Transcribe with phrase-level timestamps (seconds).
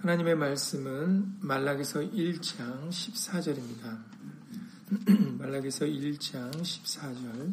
[0.00, 4.02] 하나님의 말씀은 말락에서 1장 14절입니다.
[5.38, 7.52] 말락에서 1장 14절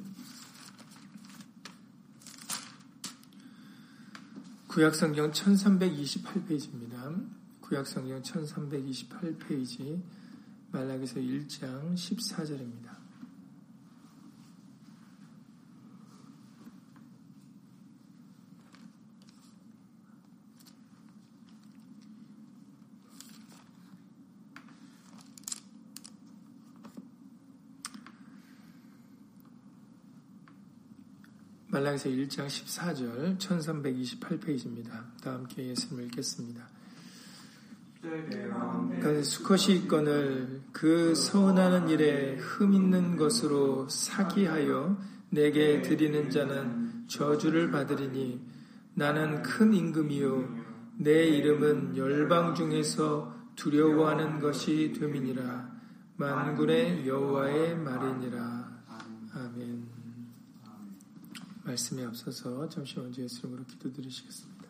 [4.68, 7.30] 구약성경 1328페이지입니다.
[7.60, 10.02] 구약성경 1328페이지
[10.72, 12.97] 말락에서 1장 14절입니다.
[31.78, 34.90] 말라기서 1장 14절 1328페이지입니다.
[35.22, 36.68] 다 함께 예수님을 읽겠습니다.
[39.02, 44.98] 그 수컷이 건을 그 서운하는 일에 흠 있는 것으로 사기하여
[45.30, 48.42] 내게 드리는 자는 저주를 받으리니
[48.94, 50.68] 나는 큰 임금이요
[50.98, 55.70] 내 이름은 열방 중에서 두려워하는 것이 됨이니라
[56.16, 58.68] 만군의 여호와의 말이니라
[59.34, 59.98] 아멘.
[61.68, 64.64] 말씀에 앞서서 잠시 먼저 예수님으로 기도드리시겠습니다.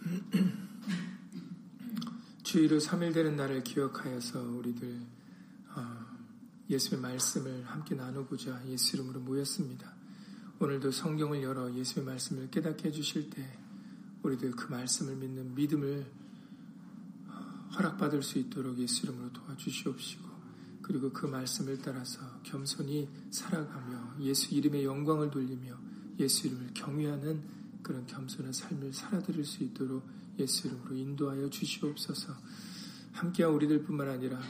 [2.44, 5.00] 주의로 3일 되는 날을 기억하여서 우리들
[5.74, 6.06] 어,
[6.68, 9.92] 예수의 말씀을 함께 나누고자 예수 이름으로 모였습니다.
[10.60, 13.58] 오늘도 성경을 열어 예수의 말씀을 깨닫게 해주실 때
[14.22, 16.06] 우리들 그 말씀을 믿는 믿음을
[17.26, 17.32] 어,
[17.74, 20.29] 허락받을 수 있도록 예수 이름으로 도와주시옵시고
[20.82, 25.76] 그리고 그 말씀을 따라서 겸손히 살아가며 예수 이름의 영광을 돌리며
[26.18, 27.42] 예수 이름을 경외하는
[27.82, 30.06] 그런 겸손한 삶을 살아드릴 수 있도록
[30.38, 32.34] 예수 이름으로 인도하여 주시옵소서.
[33.12, 34.40] 함께한 우리들뿐만 아니라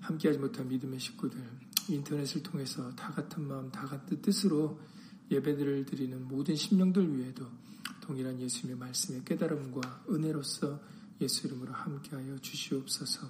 [0.00, 1.38] 함께하지 못한 믿음의 식구들
[1.88, 4.80] 인터넷을 통해서 다 같은 마음, 다 같은 뜻으로
[5.30, 7.46] 예배들을 드리는 모든 심령들 위에도
[8.00, 10.80] 동일한 예수님의 말씀의 깨달음과 은혜로서
[11.20, 13.28] 예수 이름으로 함께하여 주시옵소서.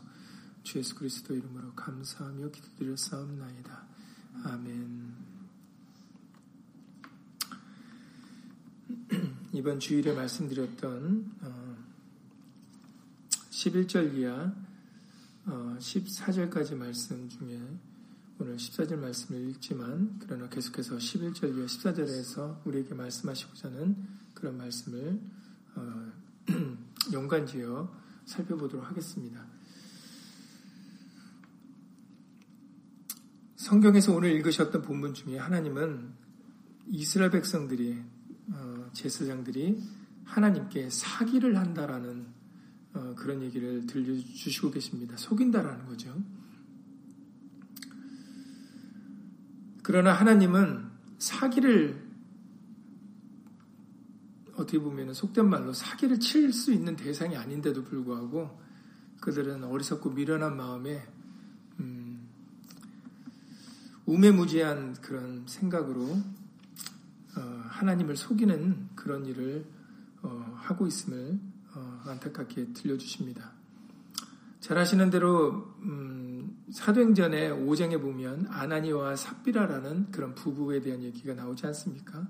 [0.67, 3.87] 주 예수 그리스도 이름으로 감사하며 기도드려 싸움나이다.
[4.43, 5.15] 아멘.
[9.55, 11.31] 이번 주일에 말씀드렸던
[13.51, 14.53] 11절 어, 이하
[15.79, 17.63] 14절까지 어, 말씀 중에
[18.41, 24.05] 오늘 14절 말씀을 읽지만 그러나 계속해서 11절 이하 14절에서 우리에게 말씀하시고자 하는
[24.35, 25.21] 그런 말씀을
[25.77, 26.13] 어,
[27.13, 27.89] 연관지어
[28.25, 29.56] 살펴보도록 하겠습니다.
[33.67, 36.13] 성경에서 오늘 읽으셨던 본문 중에 하나님은
[36.87, 38.01] 이스라엘 백성들이
[38.53, 39.83] 어, 제사장들이
[40.25, 42.27] 하나님께 사기를 한다라는
[42.95, 45.17] 어, 그런 얘기를 들려주시고 계십니다.
[45.17, 46.17] 속인다라는 거죠.
[49.83, 50.89] 그러나 하나님은
[51.19, 52.07] 사기를
[54.55, 58.61] 어떻게 보면 속된 말로 사기를 칠 수 있는 대상이 아닌데도 불구하고
[59.21, 61.05] 그들은 어리석고 미련한 마음에
[64.07, 66.03] 우매무지한 그런 생각으로
[67.37, 69.67] 어, 하나님을 속이는 그런 일을
[70.23, 71.39] 어, 하고 있음을
[71.75, 73.53] 어, 안타깝게 들려주십니다.
[74.61, 82.27] 잘 아시는 대로 음, 사도행전의 5장에 보면 아나니와 삽비라라는 그런 부부에 대한 얘기가 나오지 않습니까?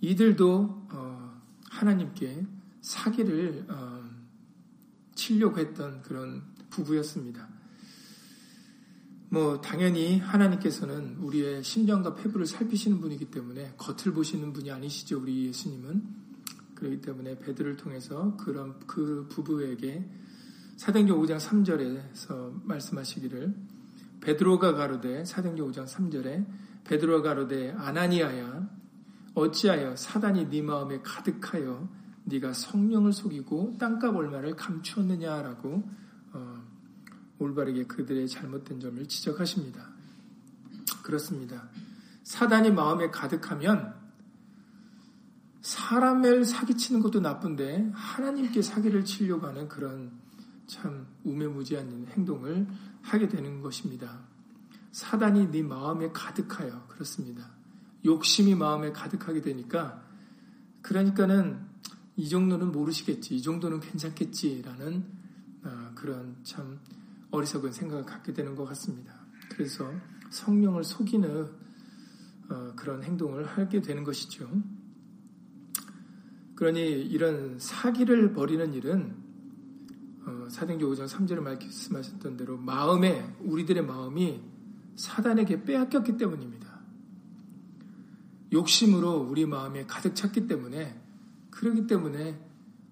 [0.00, 0.88] 이들도
[1.70, 2.46] 하나님께
[2.80, 3.66] 사기를
[5.14, 7.48] 치려고 했던 그런 부부였습니다.
[9.30, 16.28] 뭐 당연히 하나님께서는 우리의 심정과 폐부를 살피시는 분이기 때문에 겉을 보시는 분이 아니시죠 우리 예수님은.
[16.74, 20.08] 그렇기 때문에 베드를 통해서 그런 그 부부에게
[20.76, 23.54] 사도행전 5장 3절에서 말씀하시기를
[24.20, 26.46] 베드로가 가로되 사도행전 5장 3절에
[26.84, 28.70] 베드로가 가로되 아나니아야
[29.34, 31.88] 어찌하여 사단이 네 마음에 가득하여
[32.24, 36.07] 네가 성령을 속이고 땅값 얼마를 감추었느냐라고 어,
[37.38, 39.88] 올바르게 그들의 잘못된 점을 지적하십니다.
[41.02, 41.68] 그렇습니다.
[42.24, 43.94] 사단이 마음에 가득하면
[45.62, 50.12] 사람을 사기치는 것도 나쁜데 하나님께 사기를 치려고 하는 그런
[50.66, 52.66] 참 우매무지한 행동을
[53.02, 54.20] 하게 되는 것입니다.
[54.92, 57.50] 사단이 네 마음에 가득하여 그렇습니다.
[58.04, 60.02] 욕심이 마음에 가득하게 되니까
[60.82, 61.66] 그러니까는
[62.16, 65.04] 이 정도는 모르시겠지, 이 정도는 괜찮겠지라는
[65.62, 66.80] 아, 그런 참
[67.30, 69.14] 어리석은 생각을 갖게 되는 것 같습니다.
[69.50, 69.90] 그래서
[70.30, 71.48] 성령을 속이는
[72.50, 74.48] 어, 그런 행동을 하게 되는 것이죠.
[76.54, 79.16] 그러니 이런 사기를 벌이는 일은
[80.26, 84.42] 어, 사도행전 5장 3절에 말씀하셨던 대로 마음에 우리들의 마음이
[84.96, 86.68] 사단에게 빼앗겼기 때문입니다.
[88.52, 91.00] 욕심으로 우리 마음에 가득 찼기 때문에
[91.50, 92.40] 그러기 때문에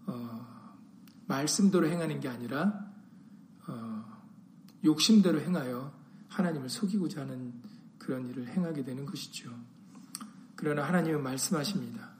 [0.07, 0.77] 어,
[1.27, 2.86] 말씀대로 행하는 게 아니라 어,
[4.85, 5.93] 욕심대로 행하여
[6.29, 7.53] 하나님을 속이고자 하는
[7.99, 9.51] 그런 일을 행하게 되는 것이죠.
[10.55, 12.11] 그러나 하나님은 말씀하십니다.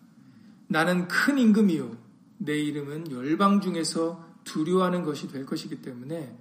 [0.69, 1.97] 나는 큰 임금이요.
[2.39, 6.37] 내 이름은 열방 중에서 두려워하는 것이 될 것이기 때문에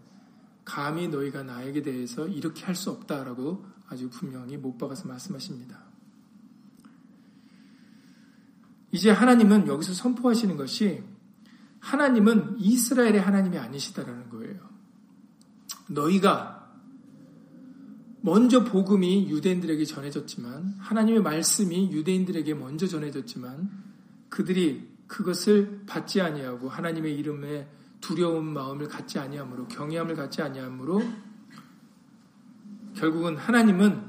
[0.65, 5.79] 감히 너희가 나에게 대해서 이렇게 할 수 없다라고 아주 분명히 못 박아서 말씀하십니다.
[8.91, 11.03] 이제 하나님은 여기서 선포하시는 것이
[11.79, 14.34] 하나님은 이스라엘의 하나님이 아니시다라는 거예요.
[15.89, 16.55] 너희가
[18.21, 23.69] 먼저 복음이 유대인들에게 전해졌지만 하나님의 말씀이 유대인들에게 먼저 전해졌지만
[24.29, 27.69] 그들이 그것을 받지 아니하고 하나님의 이름에
[28.01, 31.03] 두려운 마음을 갖지 아니하므로 경외함을 갖지 아니하므로
[32.95, 34.01] 결국은 하나님은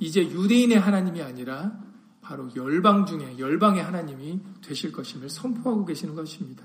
[0.00, 1.78] 이제 유대인의 하나님이 아니라
[2.22, 6.64] 바로 열방 중에 열방의 하나님이 되실 것임을 선포하고 계시는 것입니다.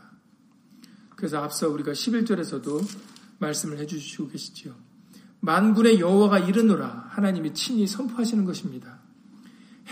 [1.16, 4.76] 그래서 앞서 우리가 11절에서도 말씀을 해주시고 계시지요.
[5.40, 9.00] 만군의 여호와가 이르노라 하나님이 친히 선포하시는 것입니다.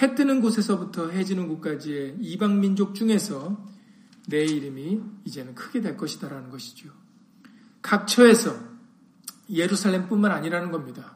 [0.02, 3.64] 해 뜨는 곳에서부터 해 지는 곳까지의 이방 민족 중에서
[4.28, 6.90] 내 이름이 이제는 크게 될 것이다라는 것이죠.
[7.82, 8.58] 각처에서
[9.50, 11.16] 예루살렘뿐만 아니라는 겁니다.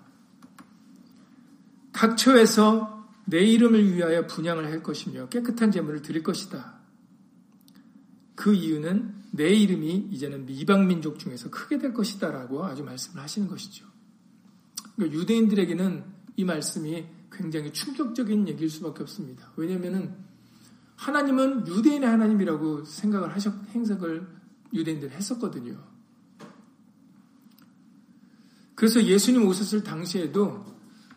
[1.94, 6.76] 각처에서 내 이름을 위하여 분양을 할 것이며 깨끗한 제물을 드릴 것이다.
[8.38, 13.48] 그 이유는 내 이름이 이제는 미방 민족 중에서 크게 될 것이다 라고 아주 말씀을 하시는
[13.48, 13.84] 것이죠.
[14.95, 16.04] 그러니까 유대인들에게는
[16.36, 19.51] 이 말씀이 굉장히 충격적인 얘기일 수밖에 없습니다.
[19.57, 20.16] 왜냐하면
[20.98, 24.28] 하나님은 유대인의 하나님이라고 생각을 하셨, 행석을
[24.72, 25.84] 유대인들이 했었거든요.
[28.75, 30.63] 그래서 예수님 오셨을 당시에도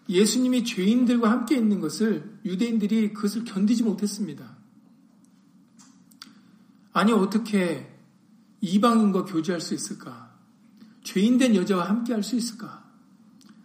[0.08, 4.59] 예수님이 죄인들과 함께 있는 것을 유대인들이 그것을 견디지 못했습니다.
[6.92, 7.96] 아니, 어떻게
[8.60, 10.30] 이방인과 교제할 수 있을까?
[11.02, 12.84] 죄인된 여자와 함께 할 수 있을까?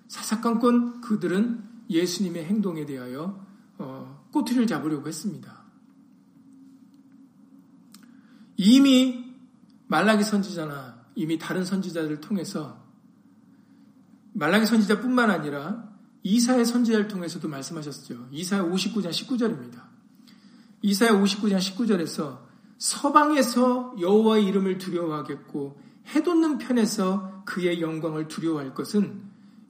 [0.08, 3.46] 사사건건 그들은 예수님의 행동에 대하여
[3.78, 5.64] 어, 꼬투리를 잡으려고 했습니다.
[8.58, 9.26] 이미
[9.88, 12.84] 말라기 선지자나 이미 다른 선지자들을 통해서
[14.34, 15.94] 말라기 선지자뿐만 아니라
[16.24, 18.30] 이사의 선지자를 통해서도 말씀하셨죠.
[18.32, 19.84] 이사야 59장 19절입니다.
[20.82, 22.45] 이사야 59장 19절에서
[22.78, 29.24] 서방에서 여호와의 이름을 두려워하겠고 해돋는 편에서 그의 영광을 두려워할 것은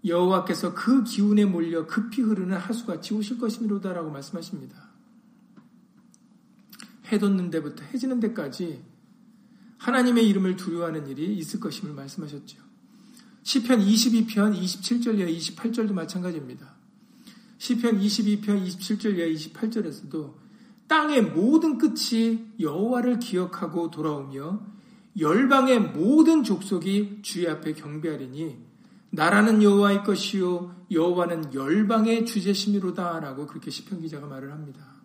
[0.05, 4.89] 여호와께서 그 기운에 몰려 급히 흐르는 하수같이 오실 것이미로다라고 말씀하십니다.
[7.11, 8.83] 해돋는 데부터 해지는 데까지
[9.77, 12.57] 하나님의 이름을 두려워하는 일이 있을 것임을 말씀하셨죠.
[13.43, 16.75] 시편 22편 27절 이하 28절도 마찬가지입니다.
[17.59, 20.44] 시편 22편 27절 이하 28절에서도
[20.87, 24.61] 땅의 모든 끝이 여호와를 기억하고 돌아오며
[25.17, 28.57] 열방의 모든 족속이 주의 앞에 경배하리니
[29.11, 34.95] 나라는 여호와의 것이요 여호와는 열방의 주제심이로다라고 그렇게 시편 기자가 말을 합니다.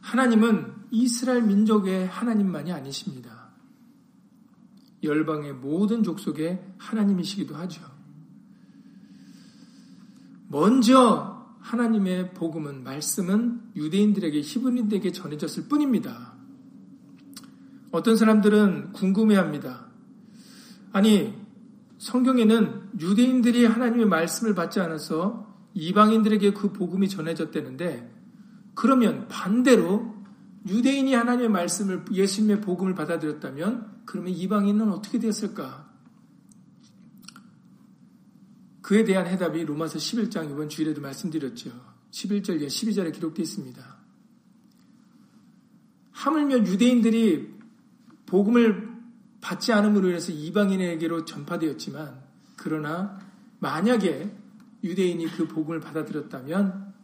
[0.00, 3.48] 하나님은 이스라엘 민족의 하나님만이 아니십니다.
[5.02, 7.97] 열방의 모든 족속의 하나님이시기도 하죠.
[10.48, 16.34] 먼저 하나님의 복음은 말씀은 유대인들에게 히브리인들에게 전해졌을 뿐입니다.
[17.90, 19.86] 어떤 사람들은 궁금해합니다.
[20.92, 21.34] 아니
[21.98, 28.14] 성경에는 유대인들이 하나님의 말씀을 받지 않아서 이방인들에게 그 복음이 전해졌다는데
[28.74, 30.14] 그러면 반대로
[30.66, 35.87] 유대인이 하나님의 말씀을 예수님의 복음을 받아들였다면 그러면 이방인은 어떻게 되었을까?
[38.88, 41.70] 그에 대한 해답이 로마서 11장 이번 주일에도 말씀드렸죠.
[42.10, 43.96] 11절 에 12절에 기록되어 있습니다.
[46.12, 47.52] 하물며 유대인들이
[48.24, 48.88] 복음을
[49.42, 52.18] 받지 않음으로 인해서 이방인에게로 전파되었지만
[52.56, 53.18] 그러나
[53.58, 54.34] 만약에
[54.82, 56.94] 유대인이 그 복음을 받아들였다면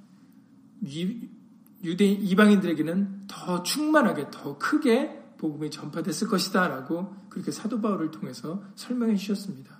[1.85, 9.74] 유대인 이방인들에게는 더 충만하게 더 크게 복음이 전파됐을 것이다라고 그렇게 사도 바울을 통해서 설명해 주셨습니다.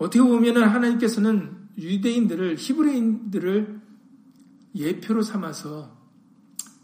[0.00, 3.80] 어떻게 보면은 하나님께서는 유대인들을 히브리인들을
[4.74, 5.94] 예표로 삼아서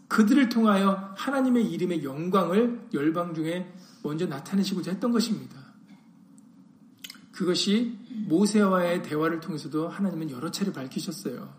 [0.07, 5.57] 그들을 통하여 하나님의 이름의 영광을 열방 중에 먼저 나타내시고자 했던 것입니다.
[7.31, 7.97] 그것이
[8.27, 11.51] 모세와의 대화를 통해서도 하나님은 여러 차례 밝히셨어요.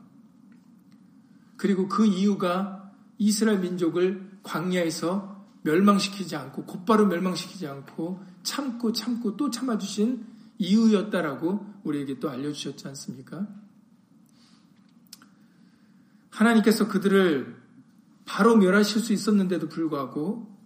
[1.57, 10.38] 그리고 그 이유가 이스라엘 민족을 광야에서 멸망시키지 않고 곧바로 멸망시키지 않고 참고 참고 또 참아주신
[10.59, 13.47] 이유였다라고 우리에게 또 알려주셨지 않습니까?
[16.31, 17.57] 하나님께서 그들을
[18.25, 20.57] 바로 멸하실 수 있었는데도 불구하고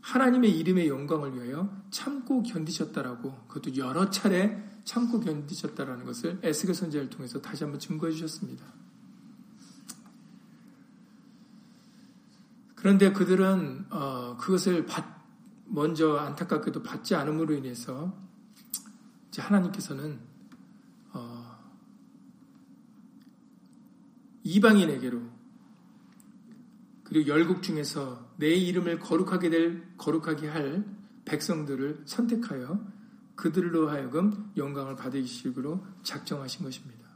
[0.00, 7.40] 하나님의 이름의 영광을 위하여 참고 견디셨다라고 그것도 여러 차례 참고 견디셨다라는 것을 에스겔 선지자를 통해서
[7.40, 8.64] 다시 한번 증거해 주셨습니다.
[12.76, 15.24] 그런데 그들은 어, 그것을 받,
[15.64, 18.25] 먼저 안타깝게도 받지 않음으로 인해서
[19.40, 20.20] 하나님께서는
[21.12, 21.58] 어,
[24.44, 25.20] 이방인에게로
[27.04, 30.84] 그리고 열국 중에서 내 이름을 거룩하게 될 거룩하게 할
[31.24, 32.84] 백성들을 선택하여
[33.34, 37.06] 그들로 하여금 영광을 받으시기로 작정하신 것입니다.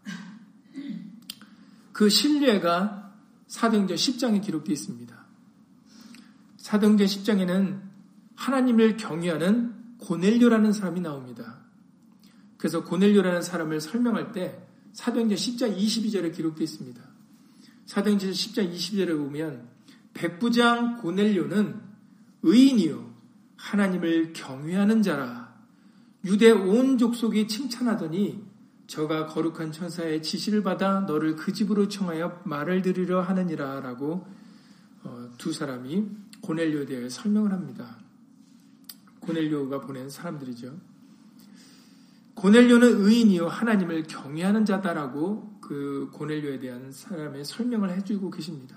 [1.92, 3.14] 그 신뢰가
[3.46, 5.26] 사도행전 10장에 기록되어 있습니다.
[6.56, 7.82] 사도행전 10장에는
[8.36, 11.59] 하나님을 경외하는 고넬료라는 사람이 나옵니다.
[12.60, 14.62] 그래서 고넬료라는 사람을 설명할 때
[14.92, 17.02] 사도행전 10장 22절에 기록되어 있습니다.
[17.86, 19.66] 사도행전 10장 22절에 보면
[20.12, 21.80] 백부장 고넬료는
[22.42, 23.14] 의인이요
[23.56, 25.58] 하나님을 경외하는 자라
[26.26, 28.44] 유대 온 족속이 칭찬하더니
[28.88, 34.26] 저가 거룩한 천사의 지시를 받아 너를 그 집으로 청하여 말을 들으려 하느니라라고
[35.04, 36.06] 어, 두 사람이
[36.42, 37.96] 고넬료에 대해 설명을 합니다.
[39.20, 40.89] 고넬료가 보낸 사람들이죠.
[42.34, 48.76] 고넬료는 의인이요 하나님을 경외하는 자다라고 그 고넬료에 대한 사람의 설명을 해주고 계십니다.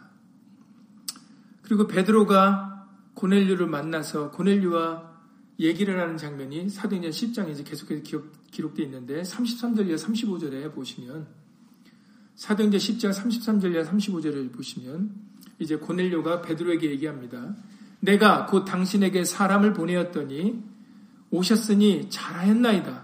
[1.61, 5.13] 그리고 베드로가 고넬류를 만나서 고넬류와
[5.59, 11.27] 얘기를 하는 장면이 사도행전 10장에 이제 계속해서 기록, 되어 있는데 33절이와 35절에 보시면
[12.35, 15.11] 사도행전 10장 33절이와 35절을 보시면
[15.59, 17.55] 이제 고넬료가 베드로에게 얘기합니다.
[17.99, 20.61] 내가 곧 당신에게 사람을 보내었더니
[21.31, 23.02] 오셨으니 잘하였나이다.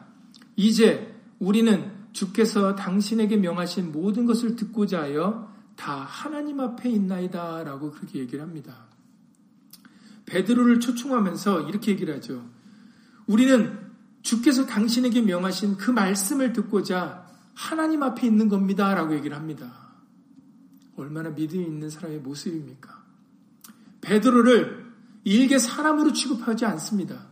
[0.59, 8.19] 이제 우리는 주께서 당신에게 명하신 모든 것을 듣고자 하여 다 하나님 앞에 있나이다 라고 그렇게
[8.19, 8.75] 얘기를 합니다.
[10.25, 12.45] 베드로를 초청하면서 이렇게 얘기를 하죠.
[13.25, 13.79] 우리는
[14.21, 19.71] 주께서 당신에게 명하신 그 말씀을 듣고자 하나님 앞에 있는 겁니다 라고 얘기를 합니다.
[20.97, 23.01] 얼마나 믿음이 있는 사람의 모습입니까?
[24.01, 24.91] 베드로를
[25.23, 27.28] 일개 사람으로 취급하지 않습니다.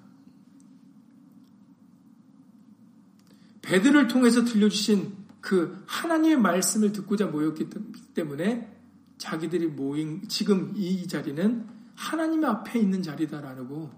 [3.68, 7.70] 베드로를 통해서 들려주신 그 하나님의 말씀을 듣고자 모였기
[8.14, 8.74] 때문에
[9.18, 13.92] 자기들이 모인 지금 이 자리는 하나님 앞에 있는 자리다라고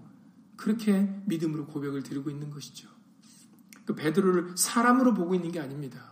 [0.56, 2.88] 그렇게 믿음으로 고백을 드리고 있는 것이죠.
[3.84, 6.10] 그 베드로를 사람으로 보고 있는 게 아닙니다.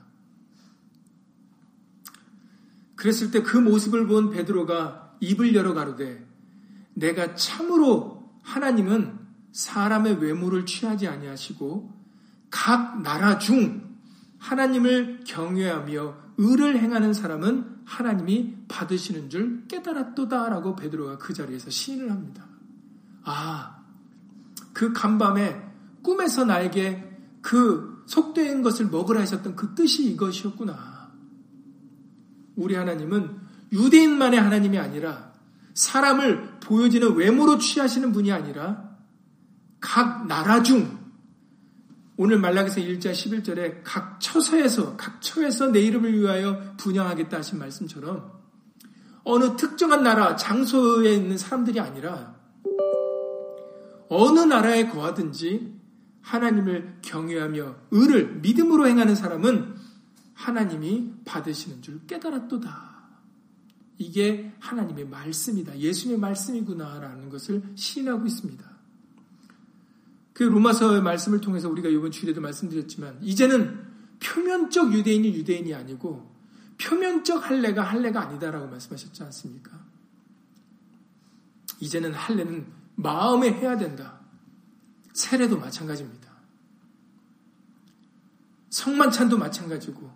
[2.95, 6.25] 그랬을 때 그 모습을 본 베드로가 입을 열어 가로되
[6.95, 9.19] 내가 참으로 하나님은
[9.51, 11.98] 사람의 외모를 취하지 아니하시고
[12.51, 13.97] 각 나라 중
[14.39, 22.47] 하나님을 경외하며 의를 행하는 사람은 하나님이 받으시는 줄 깨달았도다라고 베드로가 그 자리에서 시인을 합니다.
[23.25, 23.83] 아,
[24.73, 25.61] 그 간밤에
[26.03, 27.05] 꿈에서 나에게
[27.43, 31.13] 그 속된 것을 먹으라 하셨던 그 뜻이 이것이었구나.
[32.57, 33.39] 우리 하나님은
[33.73, 35.33] 유대인만의 하나님이 아니라
[35.75, 38.97] 사람을 보여지는 외모로 취하시는 분이 아니라
[39.81, 40.98] 각 나라 중
[42.21, 48.33] 오늘 말라기서 1장 11절에 각 처서에서 각 처에서 내 이름을 위하여 분양하겠다 하신 말씀처럼
[49.23, 52.35] 어느 특정한 나라 장소에 있는 사람들이 아니라
[54.09, 55.79] 어느 나라에 거하든지
[56.21, 59.77] 하나님을 경외하며 의를 믿음으로 행하는 사람은
[60.35, 62.99] 하나님이 받으시는 줄 깨달았도다.
[63.99, 65.79] 이게 하나님의 말씀이다.
[65.79, 68.78] 예수님의 말씀이구나라는 것을 시인하고 있습니다.
[70.39, 73.85] 그 로마서의 말씀을 통해서 우리가 이번 주일에도 말씀드렸지만 이제는
[74.21, 76.33] 표면적 유대인이 유대인이 아니고
[76.81, 79.85] 표면적 할례가 할례가 아니다라고 말씀하셨지 않습니까?
[81.81, 84.21] 이제는 할례는 마음에 해야 된다.
[85.13, 86.31] 세례도 마찬가지입니다.
[88.71, 90.09] 성만찬도 마찬가지고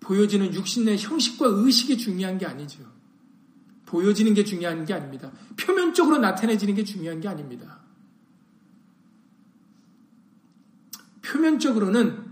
[0.00, 2.82] 보여지는 육신의 형식과 의식이 중요한 게 아니죠.
[3.86, 5.30] 보여지는 게 중요한 게 아닙니다.
[5.56, 7.81] 표면적으로 나타내지는 게 중요한 게 아닙니다.
[11.22, 12.24] 표면적으로는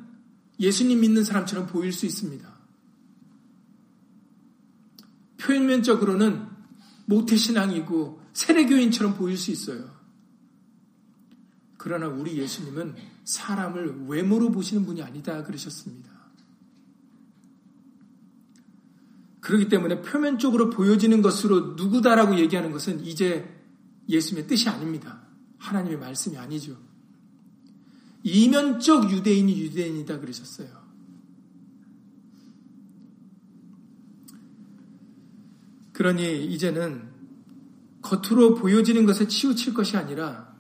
[0.58, 2.48] 예수님 믿는 사람처럼 보일 수 있습니다.
[5.38, 6.46] 표면적으로는
[7.06, 9.98] 모태신앙이고 세례교인처럼 보일 수 있어요.
[11.76, 12.94] 그러나 우리 예수님은
[13.24, 16.10] 사람을 외모로 보시는 분이 아니다 그러셨습니다.
[19.40, 23.48] 그렇기 때문에 표면적으로 보여지는 것으로 누구다라고 얘기하는 것은 이제
[24.08, 25.22] 예수님의 뜻이 아닙니다.
[25.58, 26.76] 하나님의 말씀이 아니죠.
[28.22, 30.68] 이면적 유대인이 유대인이다 그러셨어요.
[35.92, 37.08] 그러니 이제는
[38.02, 40.54] 겉으로 보여지는 것에 치우칠 것이 아니라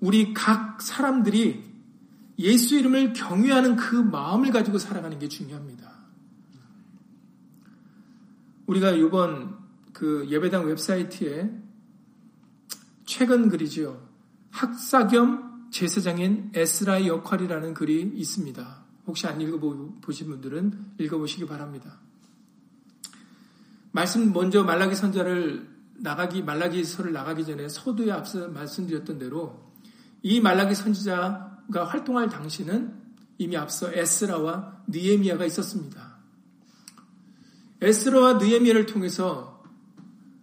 [0.00, 1.70] 우리 각 사람들이
[2.38, 5.90] 예수 이름을 경외하는 그 마음을 가지고 살아가는 게 중요합니다.
[8.66, 9.58] 우리가 이번
[9.92, 11.50] 그 예배당 웹사이트에
[13.04, 14.09] 최근 글이죠.
[14.50, 18.84] 학사 겸 제사장인 에스라의 역할이라는 글이 있습니다.
[19.06, 21.98] 혹시 안 읽어보신 분들은 읽어보시기 바랍니다.
[23.92, 29.70] 말씀 먼저 말라기 선자를 나가기 말라기서를 나가기 전에 서두에 앞서 말씀드렸던 대로
[30.22, 32.94] 이 말라기 선지자가 활동할 당시는
[33.38, 36.18] 이미 앞서 에스라와 느에미아가 있었습니다.
[37.80, 39.62] 에스라와 느에미아를 통해서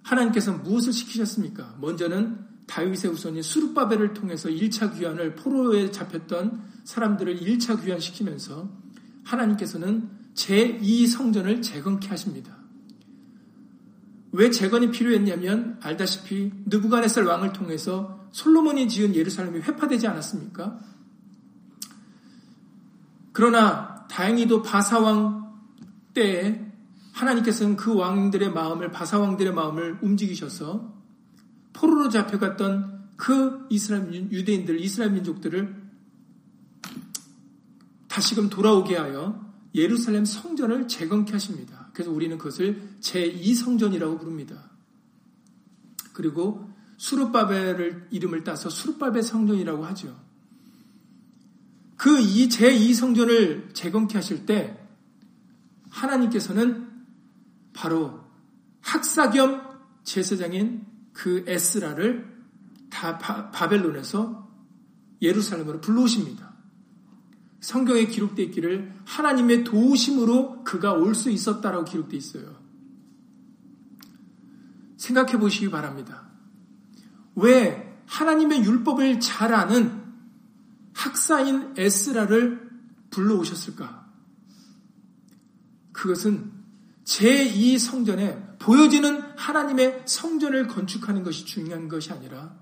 [0.04, 1.78] 하나님께서 무엇을 시키셨습니까?
[1.80, 8.70] 먼저는 다윗의 후손인 수르바벨을 통해서 1차 귀환을 포로에 잡혔던 사람들을 1차 귀환시키면서
[9.24, 12.58] 하나님께서는 제2 성전을 재건케 하십니다.
[14.32, 20.80] 왜 재건이 필요했냐면 알다시피 느부갓네살 왕을 통해서 솔로몬이 지은 예루살렘이 회파되지 않았습니까?
[23.32, 25.48] 그러나 다행히도 바사왕
[26.14, 26.66] 때에
[27.14, 30.97] 하나님께서는 그 왕들의 마음을 바사왕들의 마음을 움직이셔서
[31.77, 35.88] 포로로 잡혀갔던 그 이스라엘 유대인들 이스라엘 민족들을
[38.07, 41.89] 다시금 돌아오게 하여 예루살렘 성전을 재건케 하십니다.
[41.93, 44.72] 그래서 우리는 그것을 제2성전이라고 부릅니다.
[46.13, 46.67] 그리고
[46.98, 50.19] 수르바벨을 이름을 따서 수르바벨 성전이라고 하죠.
[51.96, 54.79] 그 이 제2성전을 재건케 하실 때
[55.89, 56.88] 하나님께서는
[57.74, 58.19] 바로
[58.81, 59.62] 학사 겸
[60.03, 62.32] 제사장인 그 에스라를
[62.92, 63.18] 다
[63.52, 64.48] 바벨론에서
[65.20, 66.56] 예루살렘으로 불러오십니다.
[67.60, 72.56] 성경에 기록되어 있기를 하나님의 도우심으로 그가 올 수 있었다라고 기록되어 있어요.
[74.98, 76.30] 생각해 보시기 바랍니다.
[77.36, 80.03] 왜 하나님의 율법을 잘 아는
[80.94, 82.70] 학사인 에스라를
[83.10, 84.08] 불러오셨을까?
[85.94, 86.51] 그것은
[87.06, 92.55] 제2성전에 보여지는 하나님의 성전을 건축하는 것이 중요한 것이 아니라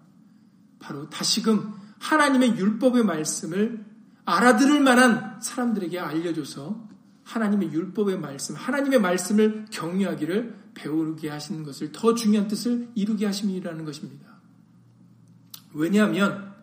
[0.80, 3.86] 바로 다시금 하나님의 율법의 말씀을
[4.26, 6.88] 알아들을 만한 사람들에게 알려줘서
[7.24, 14.36] 하나님의 율법의 말씀, 하나님의 말씀을 경유하기를 배우게 하시는 것을 더 중요한 뜻을 이루게 하심이라는 것입니다.
[15.74, 16.54] 왜냐하면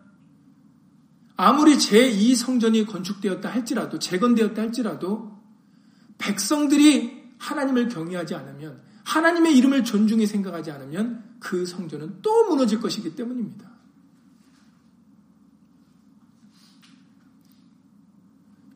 [1.35, 5.37] 아무리 제2 성전이 건축되었다 할지라도 재건되었다 할지라도
[6.17, 13.69] 백성들이 하나님을 경외하지 않으면 하나님의 이름을 존중히 생각하지 않으면 그 성전은 또 무너질 것이기 때문입니다.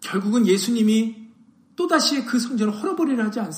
[0.02, 1.28] 결국은 예수님이
[1.76, 3.52] 또다시 그 성전을 헐어버리라 하지 않,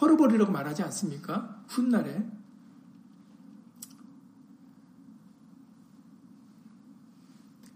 [0.00, 1.62] 헐어버리라고 말하지 않습니까?
[1.68, 2.24] 훗날에.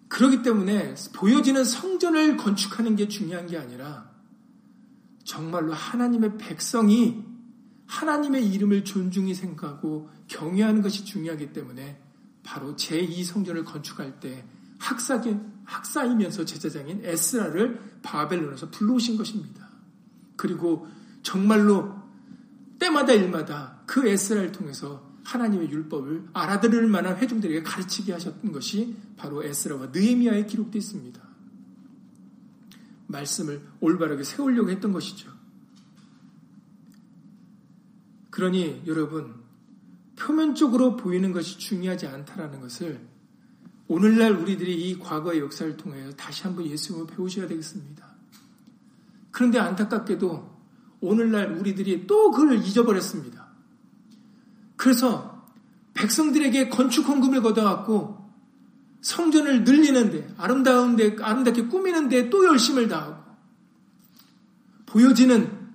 [0.08, 4.10] 그렇기 때문에 보여지는 성전을 건축하는 게 중요한 게 아니라
[5.24, 7.31] 정말로 하나님의 백성이
[8.02, 12.00] 하나님의 이름을 존중히 생각하고 경외하는 것이 중요하기 때문에
[12.42, 14.44] 바로 제2성전을 건축할 때
[14.78, 19.68] 학사기, 학사이면서 제사장인 에스라를 바벨론에서 불러오신 것입니다.
[20.34, 20.88] 그리고
[21.22, 21.94] 정말로
[22.80, 29.90] 때마다 일마다 그 에스라를 통해서 하나님의 율법을 알아들을 만한 회중들에게 가르치게 하셨던 것이 바로 에스라와
[29.92, 31.22] 느헤미야에 기록되어 있습니다.
[33.06, 35.41] 말씀을 올바르게 세우려고 했던 것이죠.
[38.32, 39.34] 그러니 여러분
[40.16, 42.98] 표면적으로 보이는 것이 중요하지 않다라는 것을
[43.88, 48.06] 오늘날 우리들이 이 과거의 역사를 통해 다시 한번 예수님을 배우셔야 되겠습니다.
[49.30, 50.50] 그런데 안타깝게도
[51.00, 53.48] 오늘날 우리들이 또 그걸 잊어버렸습니다.
[54.76, 55.46] 그래서
[55.92, 58.32] 백성들에게 건축 헌금을 걷어갖고
[59.02, 63.22] 성전을 늘리는데 아름다운데 아름답게 꾸미는데 또 열심을 다하고
[64.86, 65.68] 보여지는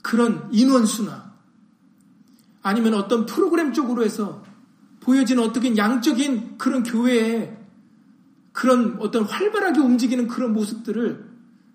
[0.00, 1.27] 그런 인원수나
[2.62, 4.44] 아니면 어떤 프로그램 쪽으로 해서
[5.00, 7.56] 보여지는 어떻게 양적인 그런 교회에
[8.52, 11.28] 그런 어떤 활발하게 움직이는 그런 모습들을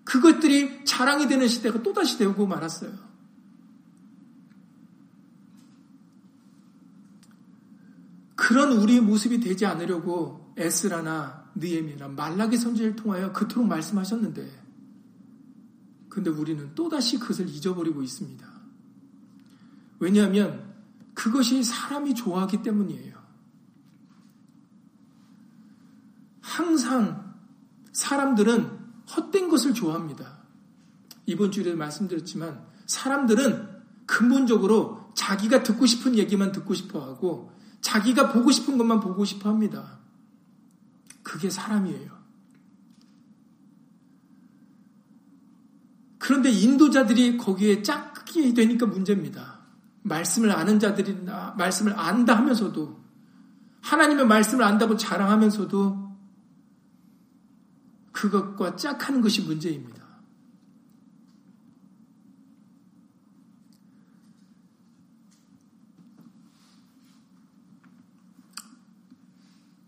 [0.04, 2.92] 그것들이 자랑이 되는 시대가 또다시 되고 말았어요.
[8.34, 14.64] 그런 우리의 모습이 되지 않으려고 에스라나 느에미나 말라기 선지를 통하여 그토록 말씀하셨는데
[16.10, 18.46] 근데 우리는 또다시 그것을 잊어버리고 있습니다.
[19.98, 20.73] 왜냐하면
[21.14, 23.14] 그것이 사람이 좋아하기 때문이에요.
[26.40, 27.34] 항상
[27.92, 28.84] 사람들은
[29.16, 30.44] 헛된 것을 좋아합니다.
[31.26, 38.76] 이번 주에 말씀드렸지만 사람들은 근본적으로 자기가 듣고 싶은 얘기만 듣고 싶어 하고 자기가 보고 싶은
[38.76, 39.98] 것만 보고 싶어 합니다.
[41.22, 42.12] 그게 사람이에요.
[46.18, 49.53] 그런데 인도자들이 거기에 짝게 되니까 문제입니다.
[50.04, 51.24] 말씀을 아는 자들이
[51.56, 53.02] 말씀을 안다 하면서도
[53.80, 56.04] 하나님의 말씀을 안다고 자랑하면서도
[58.12, 60.04] 그것과 짝하는 것이 문제입니다.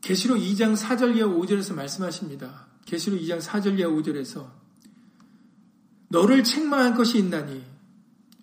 [0.01, 2.69] 계시록 2장 4절 이하 5절에서 말씀하십니다.
[2.85, 4.51] 계시록 2장 4절 이하 5절에서
[6.09, 7.76] 너를 책망할 것이 있나니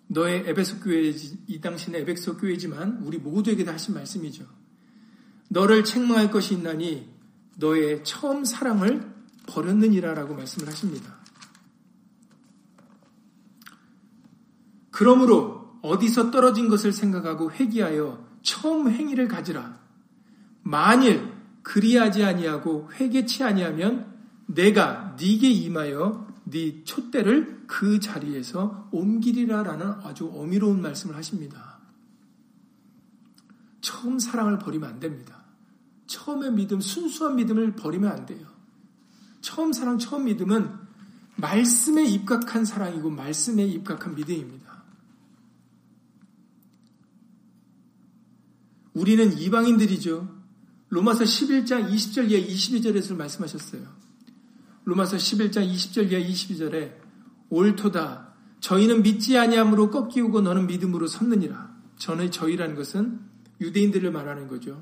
[0.06, 1.12] 너의 에베소 교회
[1.46, 4.44] 이 당시는 에베소 교회지만 우리 모두에게 다 하신 말씀이죠.
[5.48, 7.08] 너를 책망할 것이 있나니
[7.56, 9.12] 너의 처음 사랑을
[9.46, 11.18] 버렸느니라라고 말씀을 하십니다.
[14.90, 19.78] 그러므로 어디서 떨어진 것을 생각하고 회개하여 처음 행위를 가지라.
[20.62, 24.12] 만일 그리하지 아니하고 회개치 아니하면
[24.46, 31.80] 내가 네게 임하여 네 촛대를 그 자리에서 옮기리라라는 아주 어미로운 말씀을 하십니다.
[33.80, 35.44] 처음 사랑을 버리면 안 됩니다.
[36.06, 38.46] 처음의 믿음, 순수한 믿음을 버리면 안 돼요.
[39.40, 40.70] 처음 사랑, 처음 믿음은
[41.36, 44.84] 말씀에 입각한 사랑이고 말씀에 입각한 믿음입니다.
[48.94, 50.44] 우리는 이방인들이죠.
[50.88, 54.03] 로마서 11장 20절 이하 22절에서 말씀하셨어요.
[54.84, 56.92] 로마서 11장 20절 이하 22절에
[57.50, 58.34] 옳도다.
[58.60, 61.74] 저희는 믿지 아니함으로 꺾이우고 너는 믿음으로 섰느니라.
[61.96, 63.20] 전의 저희라는 것은
[63.60, 64.80] 유대인들을 말하는 거죠.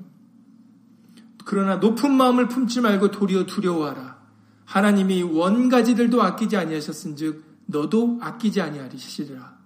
[1.45, 4.23] 그러나 높은 마음을 품지 말고 도리어 두려워하라.
[4.65, 9.59] 하나님이 원가지들도 아끼지 아니하셨은즉 너도 아끼지 아니하리시리라.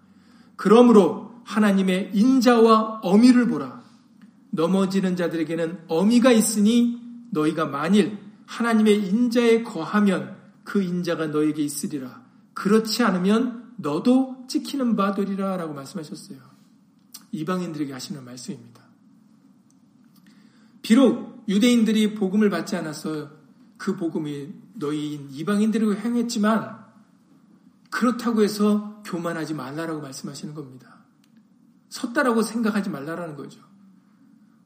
[0.57, 3.83] 그러므로 하나님의 인자와 어미를 보라.
[4.51, 12.24] 넘어지는 자들에게는 어미가 있으니 너희가 만일 하나님의 인자에 거하면 그 인자가 너에게 있으리라.
[12.54, 16.38] 그렇지 않으면 너도 찍히는 바 되리라 라고 말씀하셨어요.
[17.32, 18.82] 이방인들에게 하시는 말씀입니다.
[20.82, 23.30] 비록 유대인들이 복음을 받지 않아서
[23.76, 26.85] 그 복음이 너희인 이방인들에게 행했지만
[27.90, 30.96] 그렇다고 해서 교만하지 말라라고 말씀하시는 겁니다.
[31.88, 33.61] 섰다라고 생각하지 말라라는 거죠.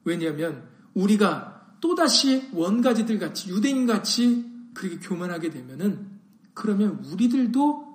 [0.03, 6.07] 왜냐하면 우리가 또다시 원가지들 같이 유대인 같이 그렇게 교만하게 되면은
[6.53, 7.91] 그러면 우리들도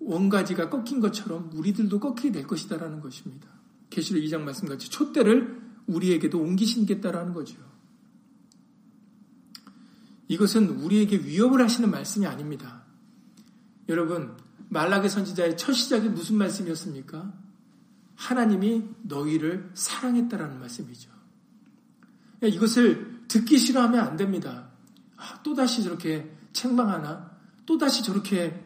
[0.00, 3.48] 원가지가 꺾인 것처럼 우리들도 꺾이게 될 것이다라는 것입니다.
[3.90, 7.56] 계시록 2장 말씀같이 촛대를 우리에게도 옮기시겠다라는 거죠.
[10.28, 12.84] 이것은 우리에게 위협을 하시는 말씀이 아닙니다.
[13.88, 14.36] 여러분,
[14.68, 17.32] 말라기 선지자의 첫 시작이 무슨 말씀이었습니까?
[18.14, 21.10] 하나님이 너희를 사랑했다라는 말씀이죠.
[22.42, 24.70] 이것을 듣기 싫어하면 안 됩니다.
[25.16, 27.30] 아, 또다시 저렇게 책망하나?
[27.66, 28.64] 또다시 저렇게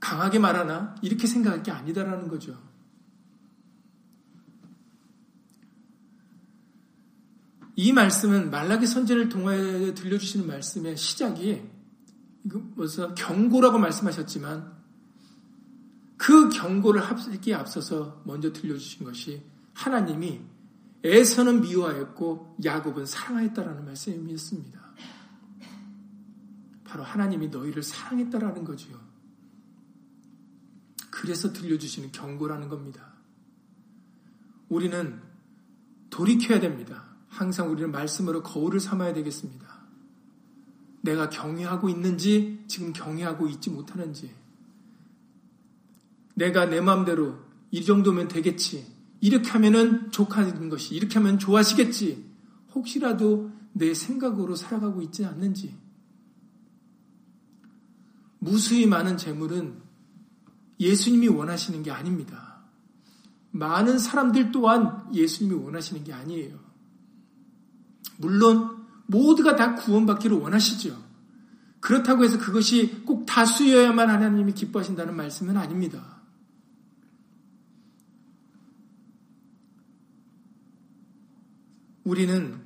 [0.00, 0.96] 강하게 말하나?
[1.00, 2.58] 이렇게 생각할 게 아니다라는 거죠.
[7.76, 11.62] 이 말씀은 말라기 선제를 통해 들려주시는 말씀의 시작이
[12.76, 14.72] 벌써 경고라고 말씀하셨지만
[16.16, 20.40] 그 경고를 합기에 앞서서 먼저 들려주신 것이 하나님이
[21.04, 24.80] 에서는 미워하였고 야곱은 사랑하였다라는 말씀이었습니다.
[26.84, 29.00] 바로 하나님이 너희를 사랑했다라는 거지요.
[31.10, 33.12] 그래서 들려주시는 경고라는 겁니다.
[34.68, 35.20] 우리는
[36.10, 37.04] 돌이켜야 됩니다.
[37.28, 39.66] 항상 우리는 말씀으로 거울을 삼아야 되겠습니다.
[41.00, 44.32] 내가 경외하고 있는지, 지금 경외하고 있지 못하는지,
[46.34, 47.38] 내가 내 마음대로
[47.70, 48.91] 이 정도면 되겠지,
[49.22, 52.28] 이렇게 하면은 족하는 것이, 이렇게 하면 좋아하시겠지.
[52.74, 55.74] 혹시라도 내 생각으로 살아가고 있지 않는지.
[58.40, 59.80] 무수히 많은 재물은
[60.80, 62.64] 예수님이 원하시는 게 아닙니다.
[63.52, 66.58] 많은 사람들 또한 예수님이 원하시는 게 아니에요.
[68.18, 71.00] 물론 모두가 다 구원받기를 원하시죠.
[71.78, 76.21] 그렇다고 해서 그것이 꼭 다수여야만 하나님이 기뻐하신다는 말씀은 아닙니다.
[82.04, 82.60] 우리는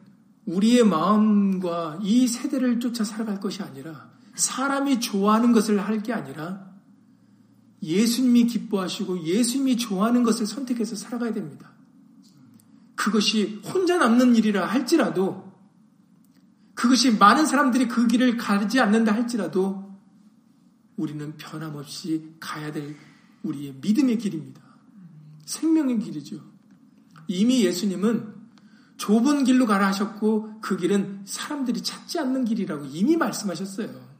[0.46, 6.66] 우리의 마음과 이 세대를 쫓아 살아갈 것이 아니라 사람이 좋아하는 것을 할 게 아니라
[7.82, 11.72] 예수님이 기뻐하시고 예수님이 좋아하는 것을 선택해서 살아가야 됩니다.
[12.94, 15.52] 그것이 혼자 남는 일이라 할지라도
[16.74, 19.94] 그것이 많은 사람들이 그 길을 가지 않는다 할지라도
[20.96, 22.96] 우리는 변함없이 가야 될
[23.42, 24.60] 우리의 믿음의 길입니다.
[25.44, 26.40] 생명의 길이죠.
[27.28, 28.35] 이미 예수님은
[28.96, 34.16] 좁은 길로 가라 하셨고 그 길은 사람들이 찾지 않는 길이라고 이미 말씀하셨어요.